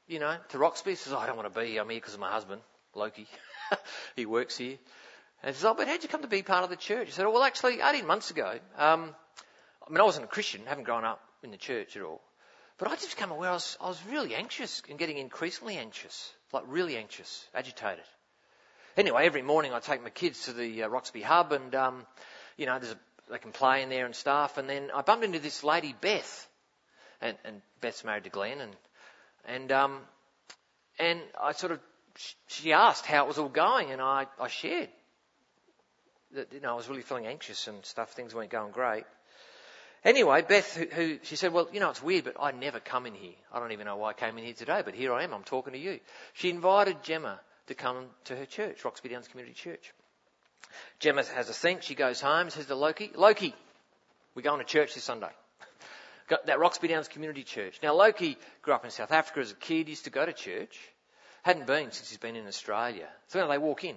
you 0.06 0.18
know, 0.18 0.36
to 0.50 0.58
Roxby? 0.58 0.92
She 0.92 0.96
says, 0.96 1.12
oh, 1.12 1.18
I 1.18 1.26
don't 1.26 1.36
want 1.36 1.52
to 1.52 1.60
be 1.60 1.68
here. 1.68 1.82
I'm 1.82 1.88
here 1.88 1.98
because 1.98 2.14
of 2.14 2.20
my 2.20 2.30
husband, 2.30 2.60
Loki. 2.94 3.26
he 4.16 4.26
works 4.26 4.56
here. 4.56 4.78
And 5.42 5.54
she 5.54 5.60
says, 5.60 5.64
Oh, 5.64 5.74
but 5.74 5.88
how'd 5.88 6.02
you 6.02 6.08
come 6.08 6.22
to 6.22 6.28
be 6.28 6.42
part 6.42 6.64
of 6.64 6.70
the 6.70 6.76
church? 6.76 7.08
I 7.08 7.10
said, 7.10 7.26
oh, 7.26 7.30
Well, 7.30 7.42
actually, 7.42 7.80
18 7.80 8.06
months 8.06 8.30
ago, 8.30 8.58
um, 8.76 9.14
I 9.86 9.90
mean, 9.90 10.00
I 10.00 10.04
wasn't 10.04 10.24
a 10.24 10.28
Christian, 10.28 10.62
haven't 10.66 10.84
grown 10.84 11.04
up 11.04 11.20
in 11.42 11.50
the 11.50 11.56
church 11.56 11.96
at 11.96 12.02
all. 12.02 12.20
But 12.78 12.88
I 12.88 12.96
just 12.96 13.14
became 13.14 13.30
aware 13.30 13.50
I 13.50 13.54
was, 13.54 13.76
I 13.80 13.88
was 13.88 14.00
really 14.10 14.34
anxious 14.34 14.82
and 14.88 14.98
getting 14.98 15.18
increasingly 15.18 15.76
anxious, 15.76 16.32
like 16.52 16.64
really 16.66 16.96
anxious, 16.96 17.46
agitated. 17.54 18.04
Anyway, 18.96 19.24
every 19.24 19.42
morning 19.42 19.72
I 19.72 19.80
take 19.80 20.02
my 20.02 20.10
kids 20.10 20.44
to 20.46 20.52
the 20.52 20.84
uh, 20.84 20.88
Roxby 20.88 21.22
Hub 21.22 21.52
and, 21.52 21.74
um, 21.74 22.06
you 22.56 22.66
know, 22.66 22.78
there's 22.78 22.92
a 22.92 22.98
they 23.30 23.38
can 23.38 23.52
play 23.52 23.82
in 23.82 23.88
there 23.88 24.06
and 24.06 24.14
stuff. 24.14 24.58
And 24.58 24.68
then 24.68 24.90
I 24.94 25.02
bumped 25.02 25.24
into 25.24 25.38
this 25.38 25.62
lady, 25.64 25.94
Beth, 26.00 26.48
and, 27.20 27.36
and 27.44 27.62
Beth's 27.80 28.04
married 28.04 28.24
to 28.24 28.30
Glenn, 28.30 28.60
and 28.60 28.76
and 29.46 29.72
um, 29.72 29.98
and 30.98 31.20
I 31.40 31.52
sort 31.52 31.72
of 31.72 31.80
she 32.48 32.72
asked 32.72 33.06
how 33.06 33.24
it 33.24 33.28
was 33.28 33.38
all 33.38 33.48
going, 33.48 33.90
and 33.90 34.00
I 34.00 34.26
I 34.38 34.48
shared 34.48 34.88
that 36.34 36.52
you 36.52 36.60
know 36.60 36.72
I 36.72 36.74
was 36.74 36.88
really 36.88 37.02
feeling 37.02 37.26
anxious 37.26 37.68
and 37.68 37.84
stuff. 37.84 38.12
Things 38.12 38.34
weren't 38.34 38.50
going 38.50 38.72
great. 38.72 39.04
Anyway, 40.02 40.40
Beth, 40.40 40.74
who, 40.76 40.86
who, 40.86 41.18
she 41.24 41.36
said, 41.36 41.52
well, 41.52 41.68
you 41.74 41.78
know, 41.78 41.90
it's 41.90 42.02
weird, 42.02 42.24
but 42.24 42.36
I 42.40 42.52
never 42.52 42.80
come 42.80 43.04
in 43.04 43.12
here. 43.12 43.34
I 43.52 43.60
don't 43.60 43.72
even 43.72 43.84
know 43.84 43.96
why 43.96 44.10
I 44.10 44.12
came 44.14 44.38
in 44.38 44.44
here 44.44 44.54
today, 44.54 44.80
but 44.82 44.94
here 44.94 45.12
I 45.12 45.24
am. 45.24 45.34
I'm 45.34 45.44
talking 45.44 45.74
to 45.74 45.78
you. 45.78 46.00
She 46.32 46.48
invited 46.48 47.02
Gemma 47.02 47.38
to 47.66 47.74
come 47.74 48.06
to 48.24 48.34
her 48.34 48.46
church, 48.46 48.82
Roxby 48.82 49.10
Downs 49.10 49.28
Community 49.28 49.54
Church. 49.54 49.92
Gemma 50.98 51.24
has 51.24 51.48
a 51.48 51.52
think. 51.52 51.82
She 51.82 51.94
goes 51.94 52.20
home, 52.20 52.50
says 52.50 52.66
to 52.66 52.74
Loki, 52.74 53.10
Loki, 53.14 53.54
we're 54.34 54.42
going 54.42 54.58
to 54.58 54.64
church 54.64 54.94
this 54.94 55.04
Sunday. 55.04 55.30
Got 56.28 56.46
that 56.46 56.60
Roxby 56.60 56.88
Downs 56.88 57.08
Community 57.08 57.42
Church. 57.42 57.80
Now, 57.82 57.94
Loki 57.94 58.38
grew 58.62 58.74
up 58.74 58.84
in 58.84 58.90
South 58.90 59.10
Africa 59.10 59.40
as 59.40 59.50
a 59.50 59.54
kid, 59.54 59.88
used 59.88 60.04
to 60.04 60.10
go 60.10 60.24
to 60.24 60.32
church. 60.32 60.78
Hadn't 61.42 61.66
been 61.66 61.90
since 61.90 62.10
he's 62.10 62.18
been 62.18 62.36
in 62.36 62.46
Australia. 62.46 63.08
So 63.28 63.46
they 63.48 63.58
walk 63.58 63.84
in. 63.84 63.96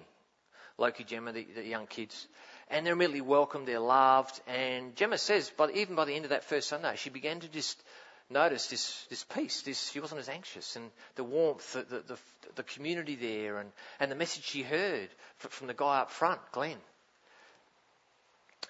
Loki, 0.77 1.03
Gemma, 1.03 1.33
the, 1.33 1.45
the 1.55 1.65
young 1.65 1.85
kids. 1.85 2.27
And 2.69 2.85
they're 2.85 2.93
immediately 2.93 3.21
welcomed, 3.21 3.67
they're 3.67 3.79
loved. 3.79 4.41
And 4.47 4.95
Gemma 4.95 5.17
says, 5.17 5.51
by, 5.51 5.69
even 5.71 5.95
by 5.95 6.05
the 6.05 6.15
end 6.15 6.25
of 6.25 6.29
that 6.29 6.45
first 6.45 6.69
Sunday, 6.69 6.95
she 6.95 7.09
began 7.09 7.41
to 7.41 7.47
just 7.47 7.83
notice 8.29 8.67
this, 8.67 9.05
this 9.09 9.23
peace. 9.23 9.61
This, 9.61 9.91
she 9.91 9.99
wasn't 9.99 10.21
as 10.21 10.29
anxious. 10.29 10.75
And 10.75 10.89
the 11.15 11.23
warmth, 11.23 11.73
the, 11.73 11.83
the, 11.83 11.99
the, 12.01 12.17
the 12.55 12.63
community 12.63 13.15
there, 13.15 13.59
and, 13.59 13.71
and 13.99 14.11
the 14.11 14.15
message 14.15 14.45
she 14.45 14.63
heard 14.63 15.09
from 15.37 15.67
the 15.67 15.73
guy 15.73 15.99
up 15.99 16.11
front, 16.11 16.39
Glenn. 16.51 16.77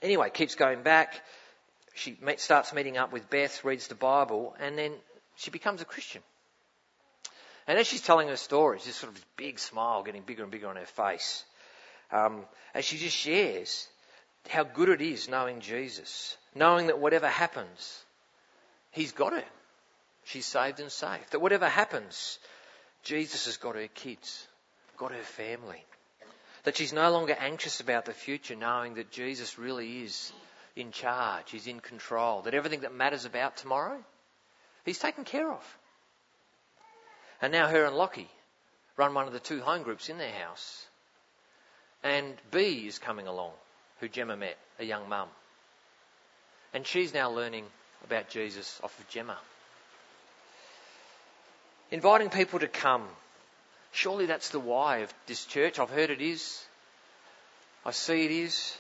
Anyway, 0.01 0.29
keeps 0.29 0.55
going 0.55 0.83
back. 0.83 1.21
She 1.95 2.17
starts 2.37 2.73
meeting 2.73 2.97
up 2.97 3.13
with 3.13 3.29
Beth, 3.29 3.63
reads 3.63 3.87
the 3.87 3.95
Bible, 3.95 4.55
and 4.59 4.77
then 4.77 4.93
she 5.35 5.51
becomes 5.51 5.81
a 5.81 5.85
Christian. 5.85 6.21
And 7.67 7.79
as 7.79 7.87
she's 7.87 8.01
telling 8.01 8.27
her 8.27 8.35
story, 8.35 8.79
this 8.83 8.95
sort 8.95 9.13
of 9.13 9.25
big 9.37 9.59
smile 9.59 10.03
getting 10.03 10.23
bigger 10.23 10.43
and 10.43 10.51
bigger 10.51 10.67
on 10.67 10.75
her 10.75 10.85
face. 10.85 11.45
Um, 12.11 12.45
as 12.73 12.83
she 12.85 12.97
just 12.97 13.15
shares 13.15 13.87
how 14.49 14.63
good 14.63 14.89
it 14.89 15.01
is 15.01 15.29
knowing 15.29 15.61
Jesus, 15.61 16.35
knowing 16.53 16.87
that 16.87 16.99
whatever 16.99 17.27
happens, 17.27 18.03
He's 18.93 19.11
got 19.11 19.33
her. 19.33 19.43
She's 20.23 20.45
saved 20.45 20.79
and 20.79 20.91
safe. 20.91 21.29
That 21.31 21.39
whatever 21.39 21.67
happens, 21.67 22.39
Jesus 23.03 23.45
has 23.45 23.57
got 23.57 23.75
her 23.75 23.87
kids, 23.87 24.47
got 24.97 25.11
her 25.11 25.23
family. 25.23 25.83
That 26.63 26.77
she's 26.77 26.93
no 26.93 27.11
longer 27.11 27.35
anxious 27.37 27.81
about 27.81 28.05
the 28.05 28.13
future, 28.13 28.55
knowing 28.55 28.93
that 28.93 29.11
Jesus 29.11 29.59
really 29.59 30.03
is 30.03 30.31
in 30.75 30.91
charge, 30.91 31.51
he's 31.51 31.67
in 31.67 31.79
control, 31.79 32.43
that 32.43 32.53
everything 32.53 32.81
that 32.81 32.93
matters 32.93 33.25
about 33.25 33.57
tomorrow, 33.57 33.97
he's 34.85 34.99
taken 34.99 35.23
care 35.23 35.51
of. 35.51 35.77
And 37.41 37.51
now 37.51 37.67
her 37.67 37.85
and 37.85 37.95
Lockie 37.95 38.29
run 38.95 39.13
one 39.13 39.27
of 39.27 39.33
the 39.33 39.39
two 39.39 39.61
home 39.61 39.83
groups 39.83 40.09
in 40.09 40.17
their 40.17 40.31
house. 40.31 40.87
And 42.03 42.35
B 42.51 42.87
is 42.87 42.99
coming 42.99 43.27
along, 43.27 43.51
who 43.99 44.07
Gemma 44.07 44.37
met, 44.37 44.57
a 44.79 44.85
young 44.85 45.09
mum. 45.09 45.27
And 46.73 46.87
she's 46.87 47.13
now 47.13 47.29
learning 47.29 47.65
about 48.03 48.29
Jesus 48.29 48.79
off 48.83 48.97
of 48.99 49.09
Gemma. 49.09 49.37
Inviting 51.91 52.29
people 52.29 52.59
to 52.59 52.67
come. 52.67 53.03
Surely 53.91 54.25
that's 54.25 54.49
the 54.49 54.59
why 54.59 54.97
of 54.97 55.13
this 55.27 55.45
church. 55.45 55.79
I've 55.79 55.89
heard 55.89 56.09
it 56.09 56.21
is. 56.21 56.63
I 57.85 57.91
see 57.91 58.25
it 58.25 58.31
is. 58.31 58.75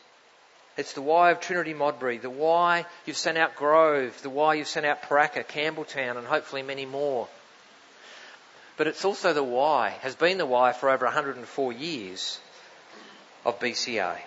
It's 0.75 0.93
the 0.93 1.03
why 1.03 1.29
of 1.29 1.39
Trinity 1.39 1.75
Modbury, 1.75 2.17
the 2.17 2.31
why 2.31 2.85
you've 3.05 3.17
sent 3.17 3.37
out 3.37 3.55
Grove, 3.55 4.19
the 4.23 4.29
why 4.31 4.55
you've 4.55 4.67
sent 4.67 4.87
out 4.87 5.03
Paraka, 5.03 5.43
Campbelltown, 5.43 6.17
and 6.17 6.25
hopefully 6.25 6.63
many 6.63 6.87
more. 6.87 7.27
but 8.77 8.87
it's 8.87 9.05
also 9.05 9.33
the 9.33 9.43
why, 9.43 9.89
has 10.01 10.15
been 10.15 10.37
the 10.37 10.45
why 10.45 10.73
for 10.73 10.89
over 10.89 11.05
104 11.05 11.73
years 11.73 12.39
of 13.45 13.59
BCA. 13.59 14.17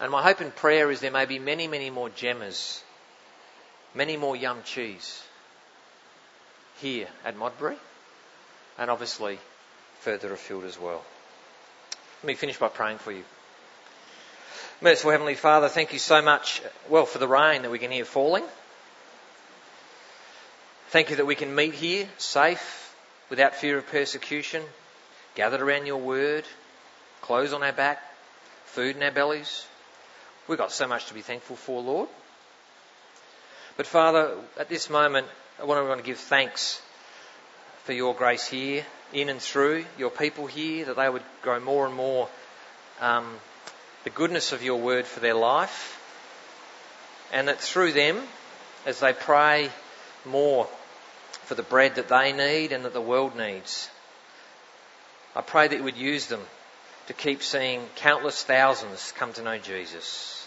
And 0.00 0.10
my 0.10 0.22
hope 0.22 0.40
and 0.40 0.54
prayer 0.54 0.90
is 0.90 1.00
there 1.00 1.12
may 1.12 1.26
be 1.26 1.38
many, 1.38 1.68
many 1.68 1.90
more 1.90 2.08
Gemmas, 2.08 2.82
many 3.94 4.16
more 4.16 4.36
yum 4.36 4.62
cheese 4.64 5.22
here 6.80 7.08
at 7.24 7.36
Modbury, 7.36 7.76
and 8.78 8.90
obviously 8.90 9.38
further 10.00 10.32
afield 10.32 10.64
as 10.64 10.78
well. 10.78 11.02
Let 12.22 12.26
me 12.26 12.34
finish 12.34 12.58
by 12.58 12.68
praying 12.68 12.98
for 12.98 13.12
you. 13.12 13.24
Merciful 14.80 15.12
Heavenly 15.12 15.34
Father, 15.34 15.68
thank 15.68 15.92
you 15.92 15.98
so 15.98 16.22
much, 16.22 16.60
well, 16.88 17.06
for 17.06 17.18
the 17.18 17.28
rain 17.28 17.62
that 17.62 17.70
we 17.70 17.78
can 17.78 17.90
hear 17.90 18.04
falling. 18.04 18.44
Thank 20.88 21.10
you 21.10 21.16
that 21.16 21.26
we 21.26 21.36
can 21.36 21.54
meet 21.54 21.74
here 21.74 22.08
safe, 22.18 22.94
without 23.30 23.54
fear 23.54 23.78
of 23.78 23.86
persecution, 23.86 24.62
gathered 25.34 25.62
around 25.62 25.86
your 25.86 25.98
word, 25.98 26.44
clothes 27.20 27.52
on 27.52 27.62
our 27.62 27.72
back, 27.72 28.02
food 28.64 28.96
in 28.96 29.02
our 29.02 29.10
bellies. 29.10 29.66
We've 30.48 30.58
got 30.58 30.72
so 30.72 30.88
much 30.88 31.06
to 31.06 31.14
be 31.14 31.22
thankful 31.22 31.56
for, 31.56 31.80
Lord. 31.80 32.08
But 33.76 33.86
Father, 33.86 34.36
at 34.58 34.68
this 34.68 34.90
moment, 34.90 35.26
I 35.60 35.64
want 35.64 35.98
to 35.98 36.04
give 36.04 36.18
thanks 36.18 36.82
for 37.84 37.94
your 37.94 38.14
grace 38.14 38.46
here, 38.46 38.84
in 39.12 39.30
and 39.30 39.40
through 39.40 39.86
your 39.98 40.10
people 40.10 40.46
here, 40.46 40.84
that 40.84 40.96
they 40.96 41.08
would 41.08 41.22
grow 41.40 41.58
more 41.58 41.86
and 41.86 41.94
more 41.94 42.28
um, 43.00 43.34
the 44.04 44.10
goodness 44.10 44.52
of 44.52 44.62
your 44.62 44.78
word 44.78 45.06
for 45.06 45.20
their 45.20 45.34
life, 45.34 45.98
and 47.32 47.48
that 47.48 47.60
through 47.60 47.92
them, 47.92 48.20
as 48.84 49.00
they 49.00 49.14
pray 49.14 49.70
more 50.26 50.68
for 51.44 51.54
the 51.54 51.62
bread 51.62 51.94
that 51.94 52.08
they 52.08 52.32
need 52.32 52.72
and 52.72 52.84
that 52.84 52.92
the 52.92 53.00
world 53.00 53.36
needs, 53.36 53.88
I 55.34 55.40
pray 55.40 55.68
that 55.68 55.76
you 55.76 55.84
would 55.84 55.96
use 55.96 56.26
them 56.26 56.42
to 57.06 57.14
keep 57.14 57.42
seeing 57.42 57.88
countless 57.96 58.42
thousands 58.42 59.12
come 59.16 59.32
to 59.32 59.42
know 59.42 59.58
Jesus. 59.58 60.41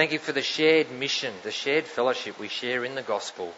Thank 0.00 0.12
you 0.12 0.18
for 0.18 0.32
the 0.32 0.40
shared 0.40 0.90
mission, 0.90 1.34
the 1.42 1.50
shared 1.50 1.84
fellowship 1.84 2.40
we 2.40 2.48
share 2.48 2.86
in 2.86 2.94
the 2.94 3.02
gospel. 3.02 3.52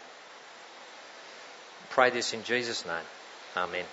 Pray 1.89 2.09
this 2.09 2.33
in 2.33 2.43
Jesus' 2.43 2.85
name. 2.85 3.05
Amen. 3.55 3.85